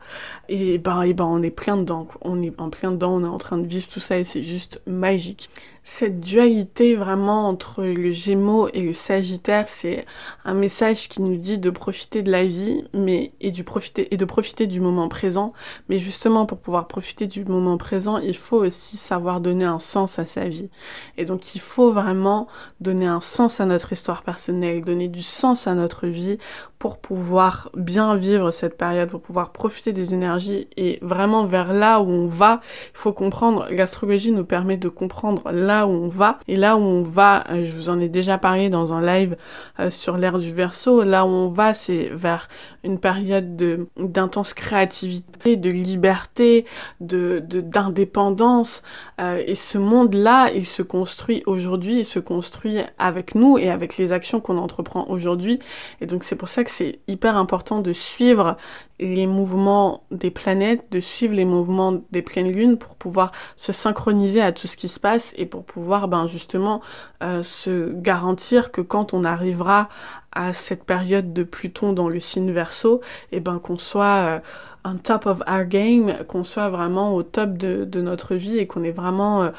Et 0.48 0.78
ben 0.78 1.02
et 1.02 1.14
ben 1.14 1.24
on 1.24 1.42
est 1.42 1.50
plein 1.50 1.76
dedans, 1.76 2.06
on 2.22 2.42
est 2.42 2.52
en 2.60 2.70
plein 2.70 2.92
dedans, 2.92 3.14
on 3.14 3.24
est 3.24 3.28
en 3.28 3.38
train 3.38 3.58
de 3.58 3.66
vivre 3.66 3.88
tout 3.88 4.00
ça 4.00 4.18
et 4.18 4.24
c'est 4.24 4.42
juste 4.42 4.80
magique 4.86 5.50
cette 5.82 6.20
dualité 6.20 6.94
vraiment 6.94 7.48
entre 7.48 7.82
le 7.82 8.10
Gémeaux 8.10 8.68
et 8.72 8.82
le 8.82 8.92
Sagittaire, 8.92 9.68
c'est 9.68 10.04
un 10.44 10.54
message 10.54 11.08
qui 11.08 11.22
nous 11.22 11.36
dit 11.36 11.58
de 11.58 11.70
profiter 11.70 12.22
de 12.22 12.30
la 12.30 12.44
vie, 12.44 12.84
mais 12.92 13.32
et 13.40 13.50
du 13.50 13.64
profiter 13.64 14.12
et 14.12 14.16
de 14.16 14.24
profiter 14.24 14.66
du 14.66 14.80
moment 14.80 15.08
présent. 15.08 15.52
Mais 15.88 15.98
justement, 15.98 16.46
pour 16.46 16.58
pouvoir 16.58 16.86
profiter 16.86 17.26
du 17.26 17.44
moment 17.44 17.78
présent, 17.78 18.18
il 18.18 18.36
faut 18.36 18.58
aussi 18.58 18.96
savoir 18.96 19.40
donner 19.40 19.64
un 19.64 19.78
sens 19.78 20.18
à 20.18 20.26
sa 20.26 20.48
vie. 20.48 20.68
Et 21.16 21.24
donc, 21.24 21.54
il 21.54 21.60
faut 21.60 21.92
vraiment 21.92 22.46
donner 22.80 23.06
un 23.06 23.20
sens 23.20 23.60
à 23.60 23.66
notre 23.66 23.92
histoire 23.92 24.22
personnelle, 24.22 24.84
donner 24.84 25.08
du 25.08 25.22
sens 25.22 25.66
à 25.66 25.74
notre 25.74 26.06
vie 26.06 26.38
pour 26.78 26.98
pouvoir 26.98 27.70
bien 27.74 28.16
vivre 28.16 28.50
cette 28.52 28.78
période, 28.78 29.10
pour 29.10 29.20
pouvoir 29.20 29.52
profiter 29.52 29.92
des 29.92 30.14
énergies 30.14 30.66
et 30.78 30.98
vraiment 31.02 31.44
vers 31.44 31.74
là 31.74 32.00
où 32.00 32.08
on 32.08 32.26
va. 32.26 32.60
Il 32.94 32.98
faut 32.98 33.12
comprendre, 33.12 33.66
l'astrologie 33.70 34.32
nous 34.32 34.46
permet 34.46 34.78
de 34.78 34.88
comprendre 34.88 35.50
là 35.70 35.86
où 35.86 35.90
on 35.90 36.08
va. 36.08 36.40
Et 36.48 36.56
là 36.56 36.76
où 36.76 36.80
on 36.80 37.02
va, 37.02 37.44
euh, 37.50 37.64
je 37.64 37.72
vous 37.72 37.90
en 37.90 38.00
ai 38.00 38.08
déjà 38.08 38.38
parlé 38.38 38.70
dans 38.70 38.92
un 38.92 39.00
live 39.00 39.36
euh, 39.78 39.88
sur 39.90 40.16
l'ère 40.16 40.38
du 40.38 40.52
verso, 40.52 41.04
là 41.04 41.24
où 41.24 41.28
on 41.28 41.48
va, 41.48 41.74
c'est 41.74 42.08
vers 42.12 42.48
une 42.82 42.98
période 42.98 43.56
de 43.56 43.86
d'intense 43.96 44.52
créativité, 44.52 45.56
de 45.56 45.70
liberté, 45.70 46.64
d'indépendance. 47.00 48.82
Euh, 49.20 49.42
et 49.46 49.54
ce 49.54 49.78
monde-là, 49.78 50.50
il 50.52 50.66
se 50.66 50.82
construit 50.82 51.42
aujourd'hui, 51.46 51.98
il 52.00 52.04
se 52.04 52.18
construit 52.18 52.78
avec 52.98 53.34
nous 53.34 53.56
et 53.56 53.70
avec 53.70 53.96
les 53.96 54.12
actions 54.12 54.40
qu'on 54.40 54.58
entreprend 54.58 55.06
aujourd'hui. 55.08 55.60
Et 56.00 56.06
donc 56.06 56.24
c'est 56.24 56.36
pour 56.36 56.48
ça 56.48 56.64
que 56.64 56.70
c'est 56.70 56.98
hyper 57.06 57.36
important 57.36 57.80
de 57.80 57.92
suivre 57.92 58.56
les 59.00 59.26
mouvements 59.26 60.04
des 60.10 60.30
planètes, 60.30 60.84
de 60.92 61.00
suivre 61.00 61.34
les 61.34 61.46
mouvements 61.46 62.02
des 62.10 62.20
pleines 62.20 62.52
lunes 62.52 62.76
pour 62.76 62.96
pouvoir 62.96 63.32
se 63.56 63.72
synchroniser 63.72 64.42
à 64.42 64.52
tout 64.52 64.66
ce 64.66 64.76
qui 64.76 64.88
se 64.88 65.00
passe 65.00 65.34
et 65.38 65.46
pour 65.46 65.64
pouvoir 65.64 66.06
ben 66.06 66.26
justement 66.26 66.82
euh, 67.22 67.42
se 67.42 67.92
garantir 67.92 68.70
que 68.70 68.82
quand 68.82 69.14
on 69.14 69.24
arrivera 69.24 69.88
à 70.32 70.52
cette 70.52 70.84
période 70.84 71.32
de 71.32 71.42
Pluton 71.42 71.94
dans 71.94 72.08
le 72.08 72.20
signe 72.20 72.52
Verseau, 72.52 73.00
et 73.32 73.38
eh 73.38 73.40
ben 73.40 73.58
qu'on 73.58 73.78
soit 73.78 74.40
euh, 74.84 74.94
top 75.02 75.26
of 75.26 75.42
our 75.50 75.64
game, 75.64 76.24
qu'on 76.28 76.44
soit 76.44 76.68
vraiment 76.68 77.14
au 77.14 77.22
top 77.22 77.56
de, 77.56 77.84
de 77.84 78.00
notre 78.02 78.34
vie 78.34 78.58
et 78.58 78.66
qu'on 78.66 78.84
ait 78.84 78.92
vraiment 78.92 79.42
euh, 79.42 79.50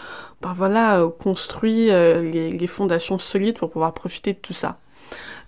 ben 0.41 0.53
voilà 0.53 1.03
construit 1.19 1.87
les, 1.87 2.51
les 2.51 2.67
fondations 2.67 3.17
solides 3.17 3.57
pour 3.57 3.71
pouvoir 3.71 3.93
profiter 3.93 4.33
de 4.33 4.39
tout 4.39 4.53
ça. 4.53 4.77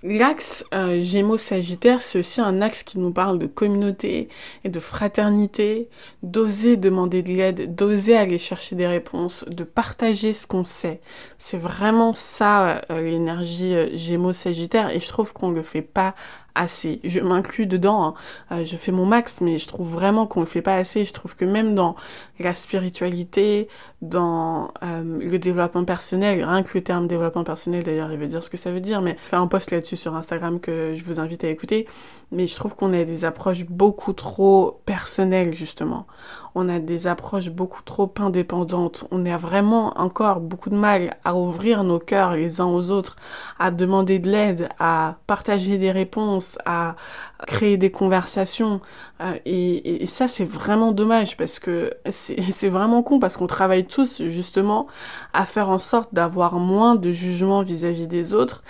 L'axe 0.05 0.65
euh, 0.73 0.99
Gémeaux-Sagittaire, 0.99 2.01
c'est 2.01 2.19
aussi 2.19 2.41
un 2.41 2.61
axe 2.61 2.83
qui 2.83 2.99
nous 2.99 3.13
parle 3.13 3.39
de 3.39 3.47
communauté 3.47 4.27
et 4.65 4.69
de 4.69 4.79
fraternité, 4.79 5.87
d'oser 6.23 6.75
demander 6.75 7.23
de 7.23 7.31
l'aide, 7.31 7.73
d'oser 7.73 8.17
aller 8.17 8.37
chercher 8.37 8.75
des 8.75 8.85
réponses, 8.85 9.45
de 9.45 9.63
partager 9.63 10.33
ce 10.33 10.45
qu'on 10.45 10.65
sait. 10.65 10.99
C'est 11.37 11.57
vraiment 11.57 12.13
ça 12.13 12.81
euh, 12.91 13.01
l'énergie 13.01 13.73
euh, 13.73 13.95
Gémeaux-Sagittaire 13.95 14.89
et 14.89 14.99
je 14.99 15.07
trouve 15.07 15.31
qu'on 15.31 15.51
le 15.51 15.63
fait 15.63 15.81
pas 15.81 16.15
assez. 16.55 16.99
Je 17.03 17.19
m'inclus 17.19 17.65
dedans, 17.65 18.03
hein. 18.03 18.13
euh, 18.51 18.63
je 18.63 18.77
fais 18.77 18.91
mon 18.91 19.05
max, 19.05 19.41
mais 19.41 19.57
je 19.57 19.67
trouve 19.67 19.89
vraiment 19.89 20.27
qu'on 20.27 20.41
le 20.41 20.45
fait 20.45 20.61
pas 20.61 20.75
assez. 20.75 21.05
Je 21.05 21.13
trouve 21.13 21.35
que 21.35 21.45
même 21.45 21.75
dans 21.75 21.95
la 22.39 22.53
spiritualité, 22.53 23.67
dans 24.03 24.73
euh, 24.83 25.01
le 25.19 25.39
développement 25.39 25.85
personnel, 25.85 26.43
rien 26.43 26.61
que 26.61 26.77
le 26.77 26.83
terme 26.83 27.07
développement 27.07 27.45
personnel 27.45 27.83
d'ailleurs, 27.83 28.11
il 28.11 28.17
veut 28.17 28.27
dire 28.27 28.43
ce 28.43 28.49
que 28.49 28.57
ça 28.57 28.69
veut 28.69 28.81
dire, 28.81 29.01
mais 29.01 29.15
fais 29.17 29.37
un 29.37 29.47
post 29.47 29.71
là-dessus 29.71 29.95
sur 29.95 30.13
Instagram 30.15 30.59
que 30.59 30.93
je 30.93 31.03
vous 31.05 31.21
invite 31.21 31.45
à 31.45 31.49
écouter. 31.49 31.87
Mais 32.31 32.45
je 32.45 32.55
trouve 32.55 32.75
qu'on 32.75 32.91
a 32.93 33.05
des 33.05 33.23
approches 33.23 33.65
beaucoup 33.65 34.11
trop 34.11 34.81
personnelles 34.85 35.53
justement. 35.53 36.05
On 36.55 36.69
a 36.69 36.79
des 36.79 37.07
approches 37.07 37.49
beaucoup 37.49 37.81
trop 37.81 38.13
indépendantes. 38.19 39.05
On 39.11 39.25
a 39.25 39.37
vraiment 39.37 39.97
encore 39.99 40.39
beaucoup 40.39 40.69
de 40.69 40.75
mal 40.75 41.17
à 41.23 41.35
ouvrir 41.35 41.83
nos 41.83 41.99
cœurs 41.99 42.35
les 42.35 42.61
uns 42.61 42.65
aux 42.65 42.91
autres, 42.91 43.15
à 43.57 43.71
demander 43.71 44.19
de 44.19 44.29
l'aide, 44.29 44.69
à 44.79 45.15
partager 45.25 45.77
des 45.77 45.91
réponses, 45.91 46.59
à 46.65 46.95
créer 47.47 47.77
des 47.77 47.91
conversations. 47.91 48.81
Euh, 49.21 49.35
et, 49.45 50.05
ça, 50.05 50.27
c'est 50.27 50.45
vraiment 50.45 50.91
dommage 50.91 51.37
parce 51.37 51.59
que 51.59 51.93
c'est 52.09 52.69
vraiment 52.69 53.01
con 53.01 53.19
parce 53.19 53.37
qu'on 53.37 53.47
travaille 53.47 53.85
justement 54.27 54.87
à 55.33 55.45
faire 55.45 55.69
en 55.69 55.79
sorte 55.79 56.13
d'avoir 56.13 56.55
moins 56.55 56.95
de 56.95 57.11
jugement 57.11 57.63
vis-à-vis 57.63 58.07
des 58.07 58.33
autres 58.33 58.63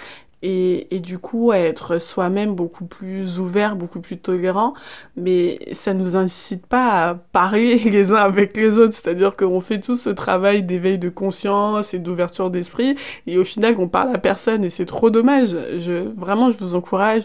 et, 0.43 0.93
et, 0.93 0.99
du 0.99 1.17
coup 1.17 1.51
à 1.51 1.57
être 1.57 1.99
soi-même 1.99 2.53
beaucoup 2.53 2.85
plus 2.85 3.39
ouvert, 3.39 3.75
beaucoup 3.75 4.01
plus 4.01 4.17
tolérant, 4.17 4.73
mais 5.15 5.57
ça 5.71 5.93
nous 5.93 6.15
incite 6.15 6.67
pas 6.67 7.09
à 7.09 7.13
parler 7.15 7.77
les 7.85 8.11
uns 8.11 8.17
avec 8.17 8.55
les 8.57 8.77
autres, 8.77 8.93
c'est-à-dire 8.93 9.35
qu'on 9.37 9.61
fait 9.61 9.79
tout 9.79 9.95
ce 9.95 10.09
travail 10.09 10.61
d'éveil 10.63 10.99
de 10.99 11.09
conscience 11.09 11.93
et 11.93 11.99
d'ouverture 11.99 12.49
d'esprit, 12.51 12.95
et 13.25 13.37
au 13.37 13.45
final 13.45 13.75
on 13.79 13.87
parle 13.87 14.13
à 14.13 14.17
personne 14.17 14.63
et 14.65 14.69
c'est 14.69 14.85
trop 14.85 15.09
dommage. 15.09 15.55
Je, 15.77 16.09
vraiment 16.15 16.51
je 16.51 16.57
vous 16.57 16.75
encourage 16.75 17.23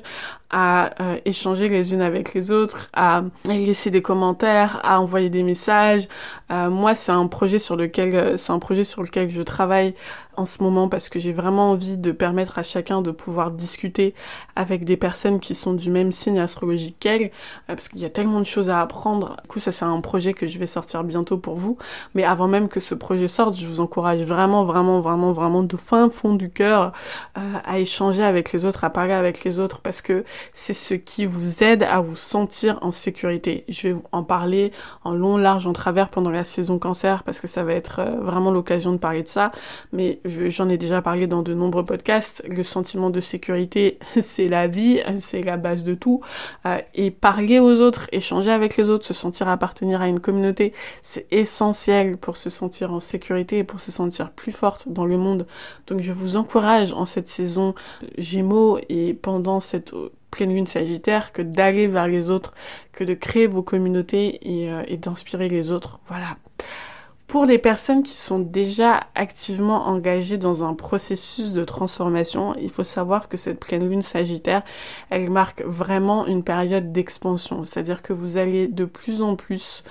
à 0.51 0.91
euh, 1.03 1.19
échanger 1.27 1.69
les 1.69 1.93
unes 1.93 2.01
avec 2.01 2.33
les 2.33 2.51
autres, 2.51 2.89
à 2.95 3.23
laisser 3.45 3.91
des 3.91 4.01
commentaires, 4.01 4.81
à 4.83 5.01
envoyer 5.01 5.29
des 5.29 5.43
messages. 5.43 6.09
Euh, 6.51 6.71
moi, 6.71 6.95
c'est 6.95 7.13
un 7.13 7.27
projet 7.27 7.59
sur 7.59 7.77
lequel 7.77 8.15
euh, 8.15 8.37
c'est 8.39 8.53
un 8.53 8.59
projet 8.59 8.85
sur 8.85 9.03
lequel 9.03 9.31
je 9.31 9.43
travaille 9.43 9.95
en 10.39 10.47
ce 10.47 10.63
moment 10.63 10.89
parce 10.89 11.09
que 11.09 11.19
j'ai 11.19 11.33
vraiment 11.33 11.73
envie 11.73 11.97
de 11.97 12.13
permettre 12.13 12.59
à 12.59 12.63
chacun 12.63 13.03
de 13.03 13.11
pouvoir 13.11 13.51
discuter 13.51 14.15
avec 14.55 14.85
des 14.85 14.97
personnes 14.97 15.41
qui 15.41 15.57
sont 15.57 15.75
du 15.75 15.91
même 15.91 16.13
signe 16.13 16.39
astrologique 16.39 16.97
qu'elle 17.01 17.33
parce 17.67 17.89
qu'il 17.89 17.99
y 17.99 18.05
a 18.05 18.11
tellement 18.11 18.39
de 18.39 18.47
choses 18.47 18.71
à 18.71 18.81
apprendre. 18.81 19.37
Du 19.43 19.49
coup, 19.49 19.59
ça 19.59 19.73
c'est 19.73 19.85
un 19.85 20.01
projet 20.01 20.35
que 20.35 20.47
je 20.47 20.59
vais 20.61 20.67
sortir 20.67 21.03
bientôt 21.03 21.39
pour 21.39 21.57
vous, 21.57 21.77
mais 22.15 22.23
avant 22.23 22.47
même 22.47 22.69
que 22.69 22.79
ce 22.79 22.95
projet 22.95 23.27
sorte, 23.27 23.57
je 23.57 23.67
vous 23.67 23.81
encourage 23.81 24.23
vraiment 24.23 24.65
vraiment 24.65 25.01
vraiment 25.01 25.33
vraiment 25.33 25.65
de 25.65 25.77
fin 25.77 26.09
fond 26.09 26.35
du 26.35 26.51
cœur 26.51 26.93
à 27.35 27.79
échanger 27.81 28.23
avec 28.23 28.53
les 28.53 28.65
autres, 28.65 28.85
à 28.85 28.91
parler 28.91 29.15
avec 29.15 29.43
les 29.43 29.59
autres 29.59 29.81
parce 29.81 30.03
que 30.03 30.25
c'est 30.53 30.75
ce 30.75 30.95
qui 30.95 31.27
vous 31.27 31.63
aide 31.63 31.83
à 31.83 32.01
vous 32.01 32.17
sentir 32.17 32.79
en 32.83 32.93
sécurité. 32.93 33.65
Je 33.69 33.89
vais 33.89 33.97
en 34.13 34.23
parler 34.23 34.73
en 35.05 35.13
long, 35.13 35.37
large, 35.37 35.67
en 35.67 35.73
travers 35.73 36.09
pendant 36.09 36.31
la 36.31 36.45
saison 36.45 36.79
cancer 36.79 37.23
parce 37.25 37.41
que 37.41 37.47
ça 37.47 37.65
va 37.65 37.73
être 37.73 38.01
euh, 38.01 38.21
vraiment 38.21 38.51
l'occasion 38.51 38.93
de 38.93 38.99
parler 38.99 39.23
de 39.23 39.29
ça. 39.29 39.53
Mais 39.93 40.21
j'en 40.25 40.69
ai 40.69 40.77
déjà 40.77 41.03
parlé 41.03 41.27
dans 41.27 41.43
de 41.43 41.55
nombreux 41.55 41.85
podcasts. 41.85 42.43
Le 42.49 42.63
sentiment 42.63 43.11
de 43.11 43.21
sécurité, 43.21 43.99
c'est 44.21 44.49
la 44.49 44.67
vie, 44.67 45.01
c'est 45.19 45.43
la 45.43 45.57
base 45.57 45.85
de 45.85 45.95
tout. 45.95 46.21
Euh, 46.67 46.79
et 46.95 47.11
parler 47.11 47.59
aux 47.59 47.81
autres, 47.81 48.07
échanger 48.13 48.51
avec 48.51 48.77
les 48.77 48.91
autres, 48.91 49.05
se 49.05 49.15
sentir 49.15 49.49
appartenir 49.49 50.01
à 50.01 50.09
une 50.09 50.21
communauté, 50.21 50.73
c'est 51.03 51.27
essentiel 51.31 52.17
pour 52.17 52.37
se 52.37 52.51
sentir 52.51 52.93
en 52.93 53.01
sécurité 53.01 53.59
et 53.59 53.65
pour 53.65 53.81
se 53.81 53.93
sentir 53.93 54.31
plus 54.31 54.53
forte 54.53 54.89
dans 54.89 55.07
le 55.07 55.19
monde. 55.19 55.47
Donc 55.87 56.01
je 56.01 56.13
vous 56.13 56.37
encourage 56.37 56.93
en 56.93 57.07
cette 57.07 57.29
saison 57.29 57.75
Gémeaux 58.17 58.79
et 58.89 59.15
pendant 59.15 59.61
cette 59.61 59.95
pleine 60.31 60.55
lune 60.55 60.67
sagittaire 60.67 61.33
que 61.33 61.43
d'aller 61.43 61.87
vers 61.87 62.09
les 62.09 62.31
autres, 62.31 62.55
que 62.93 63.05
de 63.05 63.15
créer 63.15 63.47
vos 63.47 63.63
communautés 63.63 64.39
et, 64.43 64.71
euh, 64.71 64.83
et 64.87 64.97
d'inspirer 64.97 65.49
les 65.49 65.71
autres. 65.71 66.01
Voilà. 66.09 66.37
Pour 67.29 67.45
les 67.45 67.59
personnes 67.59 68.03
qui 68.03 68.17
sont 68.17 68.39
déjà 68.39 69.01
activement 69.15 69.87
engagées 69.87 70.39
dans 70.39 70.65
un 70.65 70.73
processus 70.73 71.53
de 71.53 71.63
transformation, 71.63 72.55
il 72.59 72.71
faut 72.71 72.85
savoir 72.85 73.29
que 73.29 73.37
cette 73.37 73.61
pleine 73.61 73.87
lune 73.87 74.01
sagittaire, 74.01 74.63
elle 75.11 75.29
marque 75.29 75.63
vraiment 75.63 76.27
une 76.27 76.43
période 76.43 76.91
d'expansion. 76.91 77.65
C'est-à-dire 77.65 78.01
que 78.01 78.15
vous 78.15 78.39
allez 78.39 78.67
de 78.67 78.87
plus 78.87 79.21
en 79.21 79.37
plus 79.37 79.85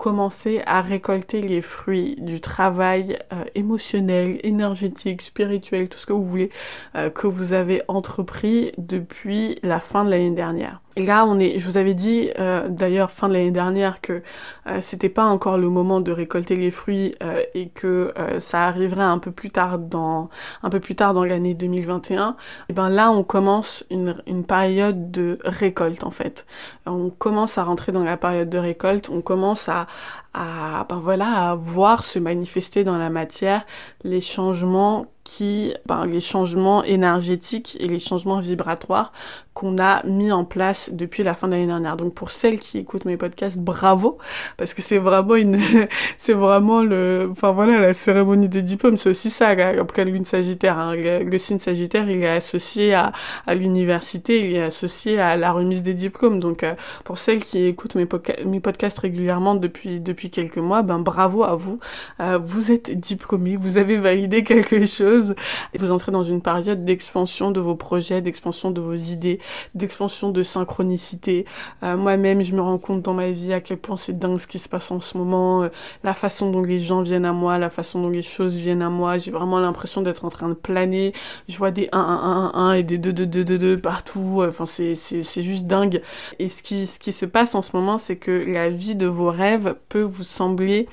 commencer 0.00 0.62
à 0.64 0.80
récolter 0.80 1.42
les 1.42 1.60
fruits 1.60 2.16
du 2.18 2.40
travail 2.40 3.18
euh, 3.34 3.44
émotionnel, 3.54 4.40
énergétique, 4.42 5.20
spirituel, 5.20 5.90
tout 5.90 5.98
ce 5.98 6.06
que 6.06 6.14
vous 6.14 6.24
voulez, 6.24 6.50
euh, 6.96 7.10
que 7.10 7.26
vous 7.26 7.52
avez 7.52 7.82
entrepris 7.86 8.72
depuis 8.78 9.58
la 9.62 9.78
fin 9.78 10.06
de 10.06 10.10
l'année 10.10 10.30
dernière. 10.30 10.80
Et 10.96 11.04
là, 11.04 11.24
on 11.24 11.38
est, 11.38 11.58
je 11.58 11.66
vous 11.66 11.76
avais 11.76 11.94
dit 11.94 12.30
euh, 12.38 12.68
d'ailleurs 12.68 13.10
fin 13.10 13.28
de 13.28 13.34
l'année 13.34 13.52
dernière 13.52 14.00
que 14.00 14.22
euh, 14.66 14.80
c'était 14.80 15.08
pas 15.08 15.24
encore 15.24 15.56
le 15.56 15.68
moment 15.68 16.00
de 16.00 16.10
récolter 16.10 16.56
les 16.56 16.70
fruits 16.70 17.14
euh, 17.22 17.42
et 17.54 17.68
que 17.68 18.12
ça 18.38 18.66
arriverait 18.66 19.04
un 19.04 19.18
peu 19.18 19.30
plus 19.30 19.50
tard 19.50 19.78
dans 19.78 20.30
un 20.62 20.70
peu 20.70 20.80
plus 20.80 20.94
tard 20.94 21.14
dans 21.14 21.24
l'année 21.24 21.54
2021. 21.54 22.36
Et 22.68 22.72
ben 22.72 22.88
là, 22.88 23.10
on 23.10 23.22
commence 23.22 23.84
une, 23.90 24.20
une 24.26 24.44
période 24.44 25.10
de 25.10 25.38
récolte 25.44 26.04
en 26.04 26.10
fait. 26.10 26.44
On 26.86 27.10
commence 27.10 27.56
à 27.58 27.64
rentrer 27.64 27.92
dans 27.92 28.04
la 28.04 28.16
période 28.16 28.48
de 28.50 28.58
récolte. 28.58 29.10
On 29.12 29.20
commence 29.20 29.68
à 29.68 29.86
à 30.32 30.86
ben 30.88 31.00
voilà 31.02 31.50
à 31.50 31.54
voir 31.56 32.04
se 32.04 32.18
manifester 32.18 32.84
dans 32.84 32.98
la 32.98 33.10
matière 33.10 33.64
les 34.04 34.20
changements 34.20 35.06
qui, 35.30 35.72
ben, 35.86 36.06
les 36.06 36.20
changements 36.20 36.82
énergétiques 36.82 37.76
et 37.78 37.86
les 37.86 38.00
changements 38.00 38.40
vibratoires 38.40 39.12
qu'on 39.54 39.78
a 39.78 40.04
mis 40.06 40.32
en 40.32 40.44
place 40.44 40.90
depuis 40.92 41.22
la 41.22 41.34
fin 41.34 41.46
de 41.46 41.52
l'année 41.52 41.66
dernière. 41.66 41.96
Donc 41.96 42.14
pour 42.14 42.30
celles 42.32 42.58
qui 42.58 42.78
écoutent 42.78 43.04
mes 43.04 43.16
podcasts, 43.16 43.58
bravo, 43.58 44.18
parce 44.56 44.74
que 44.74 44.82
c'est 44.82 44.98
vraiment 44.98 45.36
une, 45.36 45.60
c'est 46.18 46.32
vraiment 46.32 46.82
le, 46.82 47.28
enfin 47.30 47.52
voilà, 47.52 47.78
la 47.78 47.92
cérémonie 47.92 48.48
des 48.48 48.62
diplômes, 48.62 48.96
c'est 48.96 49.10
aussi 49.10 49.30
ça, 49.30 49.48
après 49.48 50.04
lune 50.04 50.24
sagittaire, 50.24 50.78
hein. 50.78 50.94
le, 50.96 51.38
signe 51.38 51.58
sagittaire, 51.58 52.08
il 52.10 52.24
est 52.24 52.28
associé 52.28 52.94
à, 52.94 53.12
à 53.46 53.54
l'université, 53.54 54.50
il 54.50 54.56
est 54.56 54.62
associé 54.62 55.20
à 55.20 55.36
la 55.36 55.52
remise 55.52 55.82
des 55.82 55.94
diplômes. 55.94 56.40
Donc 56.40 56.64
euh, 56.64 56.74
pour 57.04 57.18
celles 57.18 57.44
qui 57.44 57.66
écoutent 57.66 57.94
mes, 57.94 58.08
mes 58.44 58.60
podcasts 58.60 58.98
régulièrement 58.98 59.54
depuis, 59.54 60.00
depuis 60.00 60.30
quelques 60.30 60.58
mois, 60.58 60.82
ben 60.82 60.98
bravo 60.98 61.44
à 61.44 61.54
vous, 61.54 61.78
euh, 62.20 62.38
vous 62.40 62.72
êtes 62.72 62.98
diplômés, 62.98 63.56
vous 63.56 63.78
avez 63.78 63.98
validé 63.98 64.42
quelque 64.42 64.86
chose, 64.86 65.19
vous 65.20 65.90
entrez 65.90 66.12
dans 66.12 66.24
une 66.24 66.42
période 66.42 66.84
d'expansion 66.84 67.50
de 67.50 67.60
vos 67.60 67.74
projets, 67.74 68.20
d'expansion 68.20 68.70
de 68.70 68.80
vos 68.80 68.94
idées, 68.94 69.38
d'expansion 69.74 70.30
de 70.30 70.42
synchronicité. 70.42 71.44
Euh, 71.82 71.96
moi-même, 71.96 72.42
je 72.42 72.54
me 72.54 72.60
rends 72.60 72.78
compte 72.78 73.02
dans 73.02 73.14
ma 73.14 73.30
vie 73.30 73.52
à 73.52 73.60
quel 73.60 73.78
point 73.78 73.96
c'est 73.96 74.18
dingue 74.18 74.38
ce 74.38 74.46
qui 74.46 74.58
se 74.58 74.68
passe 74.68 74.90
en 74.90 75.00
ce 75.00 75.16
moment, 75.18 75.62
euh, 75.62 75.68
la 76.04 76.14
façon 76.14 76.50
dont 76.50 76.62
les 76.62 76.80
gens 76.80 77.02
viennent 77.02 77.24
à 77.24 77.32
moi, 77.32 77.58
la 77.58 77.70
façon 77.70 78.02
dont 78.02 78.08
les 78.08 78.22
choses 78.22 78.56
viennent 78.56 78.82
à 78.82 78.90
moi. 78.90 79.18
J'ai 79.18 79.30
vraiment 79.30 79.60
l'impression 79.60 80.02
d'être 80.02 80.24
en 80.24 80.30
train 80.30 80.48
de 80.48 80.54
planer. 80.54 81.12
Je 81.48 81.56
vois 81.56 81.70
des 81.70 81.88
1, 81.92 81.98
1, 81.98 82.52
1, 82.54 82.70
1 82.70 82.72
et 82.74 82.82
des 82.82 82.98
2, 82.98 83.12
2, 83.12 83.26
2, 83.26 83.44
2, 83.44 83.58
2 83.58 83.76
partout. 83.78 84.42
Enfin, 84.46 84.66
c'est, 84.66 84.94
juste 85.42 85.66
dingue. 85.66 86.02
Et 86.38 86.48
ce 86.48 86.62
qui 86.62 86.86
se 86.86 87.26
passe 87.26 87.54
en 87.54 87.62
ce 87.62 87.76
moment, 87.76 87.98
c'est 87.98 88.16
que 88.16 88.30
la 88.30 88.68
vie 88.68 88.94
de 88.94 89.06
vos 89.06 89.30
rêves 89.30 89.76
peut 89.88 90.02
vous 90.02 90.24
sembler 90.24 90.86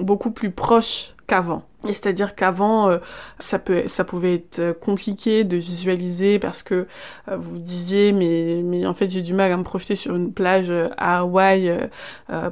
beaucoup 0.00 0.30
plus 0.30 0.50
proche 0.50 1.14
qu'avant. 1.26 1.64
C'est-à-dire 1.84 2.34
qu'avant, 2.34 2.90
euh, 2.90 2.98
ça, 3.38 3.58
ça 3.86 4.04
pouvait 4.04 4.34
être 4.34 4.72
compliqué 4.80 5.44
de 5.44 5.56
visualiser 5.56 6.38
parce 6.38 6.62
que 6.62 6.86
euh, 7.28 7.36
vous 7.36 7.58
disiez, 7.58 8.12
mais, 8.12 8.60
mais 8.62 8.86
en 8.86 8.92
fait 8.92 9.06
j'ai 9.08 9.22
du 9.22 9.32
mal 9.32 9.50
à 9.50 9.56
me 9.56 9.62
projeter 9.62 9.94
sur 9.96 10.14
une 10.14 10.32
plage 10.32 10.68
euh, 10.68 10.88
à 10.98 11.20
Hawaï 11.20 11.88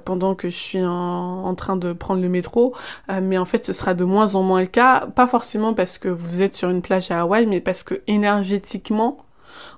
pendant 0.04 0.34
que 0.34 0.48
je 0.48 0.56
suis 0.56 0.82
en, 0.82 1.54
train 1.54 1.76
de 1.76 1.92
prendre 1.92 2.22
le 2.22 2.28
métro. 2.28 2.74
mais 3.22 3.38
en 3.38 3.44
fait, 3.44 3.66
ce 3.66 3.72
sera 3.72 3.94
de 3.94 4.04
moins 4.04 4.34
en 4.34 4.42
moins 4.42 4.60
le 4.60 4.66
cas. 4.66 5.06
Pas 5.14 5.26
forcément 5.26 5.74
parce 5.74 5.98
que 5.98 6.08
vous 6.08 6.40
êtes 6.42 6.54
sur 6.54 6.70
une 6.70 6.82
plage 6.82 7.10
à 7.10 7.20
Hawaï, 7.20 7.46
mais 7.46 7.60
parce 7.60 7.82
que 7.82 8.00
énergétiquement, 8.06 9.18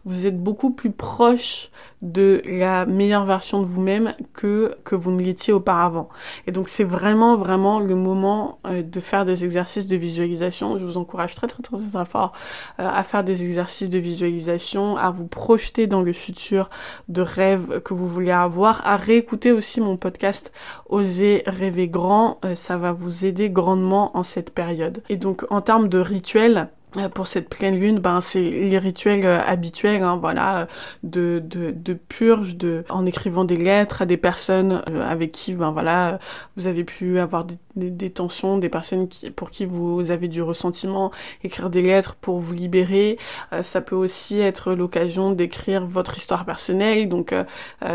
vous 0.04 0.26
êtes 0.26 0.38
beaucoup 0.38 0.70
plus 0.70 0.90
proche 0.90 1.70
de 2.02 2.42
la 2.46 2.86
meilleure 2.86 3.26
version 3.26 3.60
de 3.60 3.66
vous-même 3.66 4.14
que, 4.32 4.74
que 4.84 4.94
vous 4.94 5.10
ne 5.10 5.20
l'étiez 5.20 5.52
auparavant. 5.52 6.08
Et 6.46 6.52
donc 6.52 6.68
c'est 6.70 6.84
vraiment 6.84 7.36
vraiment 7.36 7.78
le 7.78 7.94
moment 7.94 8.58
euh, 8.66 8.82
de 8.82 9.00
faire 9.00 9.26
des 9.26 9.44
exercices 9.44 9.86
de 9.86 9.96
visualisation. 9.96 10.78
Je 10.78 10.84
vous 10.84 10.96
encourage 10.96 11.34
très 11.34 11.46
très 11.46 11.62
très 11.62 11.76
fort 12.06 12.32
euh, 12.78 12.88
à 12.88 13.02
faire 13.02 13.22
des 13.22 13.42
exercices 13.42 13.88
de 13.90 13.98
visualisation, 13.98 14.96
à 14.96 15.10
vous 15.10 15.26
projeter 15.26 15.86
dans 15.86 16.00
le 16.00 16.12
futur 16.12 16.70
de 17.08 17.20
rêve 17.20 17.80
que 17.80 17.92
vous 17.92 18.08
voulez 18.08 18.30
avoir, 18.30 18.86
à 18.86 18.96
réécouter 18.96 19.52
aussi 19.52 19.80
mon 19.80 19.96
podcast 19.96 20.52
Oser 20.88 21.42
rêver 21.46 21.88
grand, 21.88 22.38
euh, 22.44 22.54
ça 22.54 22.76
va 22.76 22.92
vous 22.92 23.26
aider 23.26 23.50
grandement 23.50 24.16
en 24.16 24.22
cette 24.22 24.50
période. 24.50 25.02
Et 25.08 25.16
donc 25.16 25.44
en 25.50 25.60
termes 25.60 25.88
de 25.88 25.98
rituel, 25.98 26.56
euh, 26.56 26.79
pour 27.14 27.26
cette 27.26 27.48
pleine 27.48 27.78
lune, 27.78 28.00
ben 28.00 28.20
c'est 28.20 28.42
les 28.42 28.78
rituels 28.78 29.24
euh, 29.24 29.40
habituels, 29.40 30.02
hein, 30.02 30.16
voilà, 30.20 30.66
de, 31.02 31.40
de, 31.44 31.70
de, 31.70 31.94
purge, 31.94 32.56
de 32.56 32.84
en 32.88 33.06
écrivant 33.06 33.44
des 33.44 33.56
lettres 33.56 34.02
à 34.02 34.06
des 34.06 34.16
personnes 34.16 34.82
euh, 34.90 35.08
avec 35.08 35.32
qui, 35.32 35.54
ben 35.54 35.70
voilà, 35.70 36.18
vous 36.56 36.66
avez 36.66 36.82
pu 36.84 37.20
avoir 37.20 37.44
des, 37.44 37.56
des, 37.76 38.10
tensions, 38.10 38.58
des 38.58 38.68
personnes 38.68 39.08
qui, 39.08 39.30
pour 39.30 39.50
qui 39.50 39.64
vous 39.66 40.10
avez 40.10 40.26
du 40.26 40.42
ressentiment, 40.42 41.12
écrire 41.44 41.70
des 41.70 41.82
lettres 41.82 42.16
pour 42.20 42.40
vous 42.40 42.52
libérer. 42.52 43.18
ça 43.62 43.80
peut 43.80 43.96
aussi 43.96 44.40
être 44.40 44.72
l'occasion 44.72 45.30
d'écrire 45.30 45.86
votre 45.86 46.16
histoire 46.16 46.44
personnelle, 46.44 47.08
donc 47.08 47.34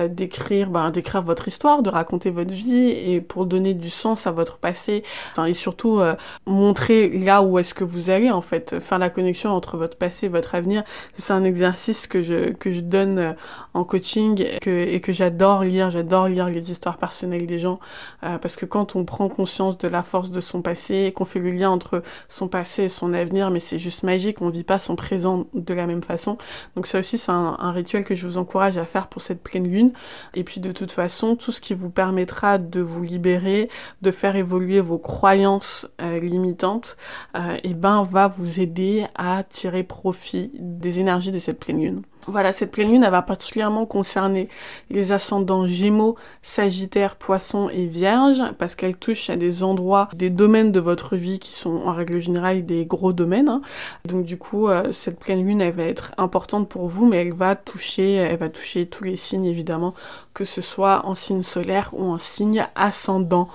d'écrire, 0.09 0.69
ben 0.69 0.91
d'écrire 0.91 1.21
votre 1.21 1.47
histoire, 1.47 1.83
de 1.83 1.89
raconter 1.89 2.31
votre 2.31 2.53
vie 2.53 2.89
et 2.89 3.21
pour 3.21 3.45
donner 3.45 3.73
du 3.73 3.89
sens 3.89 4.27
à 4.27 4.31
votre 4.31 4.57
passé, 4.57 5.03
enfin 5.31 5.45
et 5.45 5.53
surtout 5.53 6.01
montrer 6.45 7.09
là 7.09 7.41
où 7.41 7.59
est-ce 7.59 7.73
que 7.73 7.83
vous 7.83 8.09
allez 8.09 8.31
en 8.31 8.41
fait 8.41 8.75
faire 8.85 8.99
la 8.99 9.09
connexion 9.09 9.51
entre 9.51 9.77
votre 9.77 9.97
passé 9.97 10.27
et 10.27 10.29
votre 10.29 10.55
avenir. 10.55 10.83
C'est 11.17 11.33
un 11.33 11.43
exercice 11.43 12.07
que 12.07 12.23
je, 12.23 12.51
que 12.51 12.71
je 12.71 12.81
donne 12.81 13.19
euh, 13.19 13.33
en 13.73 13.83
coaching 13.83 14.41
et 14.41 15.01
que, 15.01 15.11
j'adore 15.11 15.63
lire. 15.63 15.91
J'adore 15.91 16.27
lire 16.27 16.47
les 16.47 16.71
histoires 16.71 16.97
personnelles 16.97 17.47
des 17.47 17.59
gens 17.59 17.79
euh, 18.23 18.37
parce 18.37 18.55
que 18.55 18.65
quand 18.65 18.95
on 18.95 19.05
prend 19.05 19.29
conscience 19.29 19.77
de 19.77 19.87
la 19.87 20.03
force 20.03 20.31
de 20.31 20.39
son 20.39 20.61
passé 20.61 21.05
et 21.05 21.11
qu'on 21.11 21.25
fait 21.25 21.39
le 21.39 21.51
lien 21.51 21.69
entre 21.69 22.03
son 22.27 22.47
passé 22.47 22.83
et 22.83 22.89
son 22.89 23.13
avenir, 23.13 23.51
mais 23.51 23.59
c'est 23.59 23.77
juste 23.77 24.03
magique, 24.03 24.41
on 24.41 24.49
vit 24.49 24.63
pas 24.63 24.79
son 24.79 24.95
présent 24.95 25.45
de 25.53 25.73
la 25.73 25.85
même 25.85 26.03
façon. 26.03 26.37
Donc 26.75 26.87
ça 26.87 26.99
aussi, 26.99 27.17
c'est 27.17 27.31
un, 27.31 27.71
rituel 27.71 28.05
que 28.05 28.15
je 28.15 28.25
vous 28.25 28.37
encourage 28.37 28.77
à 28.77 28.85
faire 28.85 29.07
pour 29.07 29.21
cette 29.21 29.43
pleine 29.43 29.67
lune. 29.67 29.91
Et 30.33 30.43
puis 30.43 30.61
de 30.61 30.71
toute 30.71 30.91
façon, 30.91 31.35
tout 31.35 31.51
ce 31.51 31.59
qui 31.59 31.73
vous 31.73 31.89
permettra 31.89 32.57
de 32.57 32.79
vous 32.79 33.03
libérer, 33.03 33.69
de 34.01 34.11
faire 34.11 34.35
évoluer 34.35 34.79
vos 34.79 34.97
croyances 34.97 35.87
euh, 36.01 36.19
limitantes, 36.19 36.97
euh, 37.35 37.57
et 37.63 37.73
ben 37.73 38.03
va 38.03 38.27
vous 38.27 38.59
aider 38.59 38.74
à 39.15 39.43
tirer 39.43 39.83
profit 39.83 40.51
des 40.53 40.99
énergies 40.99 41.31
de 41.31 41.39
cette 41.39 41.59
pleine 41.59 41.81
lune. 41.81 42.01
Voilà, 42.27 42.53
cette 42.53 42.71
pleine 42.71 42.89
lune, 42.89 43.03
elle 43.03 43.11
va 43.11 43.21
particulièrement 43.21 43.85
concerner 43.85 44.49
les 44.89 45.11
ascendants 45.11 45.67
Gémeaux, 45.67 46.15
Sagittaire, 46.41 47.17
Poisson 47.17 47.69
et 47.69 47.85
Vierge, 47.85 48.41
parce 48.57 48.73
qu'elle 48.73 48.95
touche 48.95 49.29
à 49.29 49.35
des 49.35 49.61
endroits, 49.61 50.09
des 50.15 50.31
domaines 50.31 50.71
de 50.71 50.79
votre 50.79 51.15
vie 51.15 51.37
qui 51.37 51.53
sont 51.53 51.83
en 51.85 51.93
règle 51.93 52.19
générale 52.19 52.65
des 52.65 52.85
gros 52.85 53.13
domaines. 53.13 53.49
Hein. 53.49 53.61
Donc 54.05 54.25
du 54.25 54.37
coup, 54.37 54.67
euh, 54.67 54.91
cette 54.91 55.19
pleine 55.19 55.45
lune, 55.45 55.61
elle 55.61 55.73
va 55.73 55.83
être 55.83 56.13
importante 56.17 56.67
pour 56.67 56.87
vous, 56.87 57.05
mais 57.05 57.17
elle 57.17 57.33
va 57.33 57.55
toucher, 57.55 58.13
elle 58.13 58.37
va 58.37 58.49
toucher 58.49 58.87
tous 58.87 59.03
les 59.03 59.17
signes 59.17 59.45
évidemment, 59.45 59.93
que 60.33 60.45
ce 60.45 60.61
soit 60.61 61.05
en 61.05 61.13
signe 61.13 61.43
solaire 61.43 61.91
ou 61.93 62.05
en 62.05 62.17
signe 62.17 62.65
ascendant. 62.75 63.49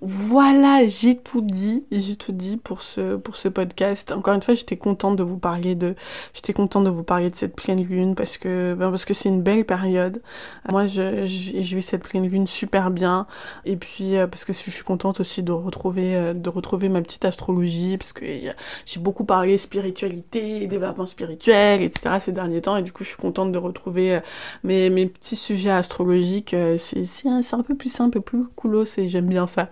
Voilà, 0.00 0.86
j'ai 0.86 1.16
tout 1.16 1.40
dit, 1.40 1.84
j'ai 1.90 2.14
tout 2.14 2.30
dit 2.30 2.56
pour 2.56 2.82
ce 2.82 3.16
pour 3.16 3.34
ce 3.36 3.48
podcast. 3.48 4.12
Encore 4.12 4.32
une 4.32 4.42
fois, 4.42 4.54
j'étais 4.54 4.76
contente 4.76 5.16
de 5.16 5.24
vous 5.24 5.38
parler 5.38 5.74
de 5.74 5.96
j'étais 6.34 6.52
contente 6.52 6.84
de 6.84 6.88
vous 6.88 7.02
parler 7.02 7.30
de 7.30 7.34
cette 7.34 7.56
pleine 7.56 7.82
lune 7.82 8.14
parce 8.14 8.38
que 8.38 8.74
ben 8.78 8.90
parce 8.90 9.04
que 9.04 9.12
c'est 9.12 9.28
une 9.28 9.42
belle 9.42 9.64
période. 9.64 10.22
Moi, 10.70 10.86
je 10.86 11.26
je, 11.26 11.76
vis 11.76 11.82
cette 11.82 12.04
pleine 12.04 12.28
lune 12.28 12.46
super 12.46 12.92
bien 12.92 13.26
et 13.64 13.74
puis 13.74 14.16
euh, 14.16 14.28
parce 14.28 14.44
que 14.44 14.52
je 14.52 14.70
suis 14.70 14.84
contente 14.84 15.18
aussi 15.18 15.42
de 15.42 15.50
retrouver 15.50 16.14
euh, 16.14 16.32
de 16.32 16.48
retrouver 16.48 16.88
ma 16.88 17.02
petite 17.02 17.24
astrologie 17.24 17.98
parce 17.98 18.12
que 18.12 18.24
j'ai 18.24 19.00
beaucoup 19.00 19.24
parlé 19.24 19.58
spiritualité, 19.58 20.68
développement 20.68 21.06
spirituel, 21.06 21.82
etc. 21.82 22.18
ces 22.20 22.30
derniers 22.30 22.62
temps 22.62 22.76
et 22.76 22.82
du 22.82 22.92
coup, 22.92 23.02
je 23.02 23.08
suis 23.08 23.18
contente 23.18 23.50
de 23.50 23.58
retrouver 23.58 24.14
euh, 24.14 24.20
mes 24.62 24.90
mes 24.90 25.06
petits 25.06 25.34
sujets 25.34 25.72
astrologiques. 25.72 26.54
C'est 26.78 27.04
c'est 27.06 27.28
un, 27.28 27.40
un 27.40 27.62
peu 27.64 27.74
plus 27.74 27.90
simple, 27.90 28.20
plus 28.20 28.44
coolos 28.54 28.96
et 28.96 29.08
j'aime 29.08 29.26
bien 29.26 29.48
ça. 29.48 29.68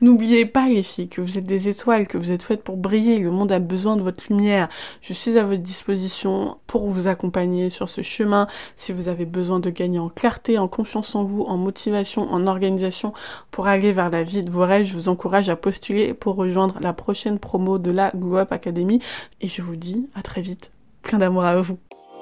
N'oubliez 0.00 0.46
pas 0.46 0.68
les 0.68 0.82
filles 0.82 1.08
que 1.08 1.20
vous 1.20 1.38
êtes 1.38 1.46
des 1.46 1.68
étoiles, 1.68 2.06
que 2.06 2.18
vous 2.18 2.32
êtes 2.32 2.42
faites 2.42 2.62
pour 2.62 2.76
briller, 2.76 3.18
le 3.18 3.30
monde 3.30 3.52
a 3.52 3.58
besoin 3.58 3.96
de 3.96 4.02
votre 4.02 4.24
lumière. 4.28 4.68
Je 5.00 5.12
suis 5.12 5.38
à 5.38 5.44
votre 5.44 5.62
disposition 5.62 6.56
pour 6.66 6.88
vous 6.88 7.06
accompagner 7.06 7.70
sur 7.70 7.88
ce 7.88 8.02
chemin. 8.02 8.46
Si 8.76 8.92
vous 8.92 9.08
avez 9.08 9.26
besoin 9.26 9.60
de 9.60 9.70
gagner 9.70 9.98
en 9.98 10.08
clarté, 10.08 10.58
en 10.58 10.68
confiance 10.68 11.14
en 11.14 11.24
vous, 11.24 11.42
en 11.42 11.56
motivation, 11.56 12.30
en 12.30 12.46
organisation 12.46 13.12
pour 13.50 13.66
aller 13.66 13.92
vers 13.92 14.10
la 14.10 14.22
vie 14.22 14.42
de 14.42 14.50
vos 14.50 14.64
rêves, 14.64 14.86
je 14.86 14.94
vous 14.94 15.08
encourage 15.08 15.48
à 15.48 15.56
postuler 15.56 16.14
pour 16.14 16.36
rejoindre 16.36 16.78
la 16.80 16.92
prochaine 16.92 17.38
promo 17.38 17.78
de 17.78 17.90
la 17.90 18.10
Glow 18.14 18.38
Academy. 18.38 19.00
Et 19.40 19.48
je 19.48 19.62
vous 19.62 19.76
dis 19.76 20.08
à 20.14 20.22
très 20.22 20.40
vite. 20.40 20.70
Plein 21.02 21.18
d'amour 21.18 21.44
à 21.44 21.60
vous. 21.60 21.78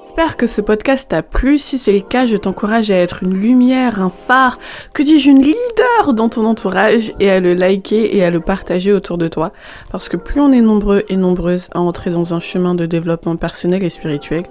J'espère 0.08 0.38
que 0.38 0.46
ce 0.46 0.62
podcast 0.62 1.10
t'a 1.10 1.22
plu. 1.22 1.58
Si 1.58 1.76
c'est 1.76 1.92
le 1.92 2.00
cas, 2.00 2.24
je 2.24 2.38
t'encourage 2.38 2.90
à 2.90 2.96
être 2.96 3.22
une 3.22 3.34
lumière, 3.34 4.00
un 4.00 4.08
phare, 4.08 4.58
que 4.94 5.02
dis-je, 5.02 5.28
une 5.28 5.42
leader 5.42 6.14
dans 6.14 6.30
ton 6.30 6.46
entourage 6.46 7.12
et 7.20 7.28
à 7.30 7.40
le 7.40 7.52
liker 7.52 8.16
et 8.16 8.24
à 8.24 8.30
le 8.30 8.40
partager 8.40 8.90
autour 8.90 9.18
de 9.18 9.28
toi. 9.28 9.52
Parce 9.92 10.08
que 10.08 10.16
plus 10.16 10.40
on 10.40 10.50
est 10.50 10.62
nombreux 10.62 11.04
et 11.10 11.16
nombreuses 11.18 11.68
à 11.72 11.80
entrer 11.80 12.10
dans 12.10 12.32
un 12.32 12.40
chemin 12.40 12.74
de 12.74 12.86
développement 12.86 13.36
personnel 13.36 13.84
et 13.84 13.90
spirituel, 13.90 14.44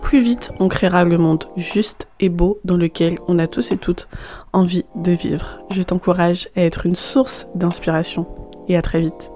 plus 0.00 0.20
vite 0.20 0.52
on 0.60 0.68
créera 0.68 1.04
le 1.04 1.18
monde 1.18 1.44
juste 1.56 2.06
et 2.20 2.28
beau 2.28 2.60
dans 2.64 2.76
lequel 2.76 3.18
on 3.26 3.40
a 3.40 3.48
tous 3.48 3.72
et 3.72 3.78
toutes 3.78 4.06
envie 4.52 4.84
de 4.94 5.10
vivre. 5.10 5.58
Je 5.70 5.82
t'encourage 5.82 6.48
à 6.54 6.62
être 6.62 6.86
une 6.86 6.94
source 6.94 7.48
d'inspiration 7.56 8.26
et 8.68 8.76
à 8.76 8.82
très 8.82 9.00
vite. 9.00 9.32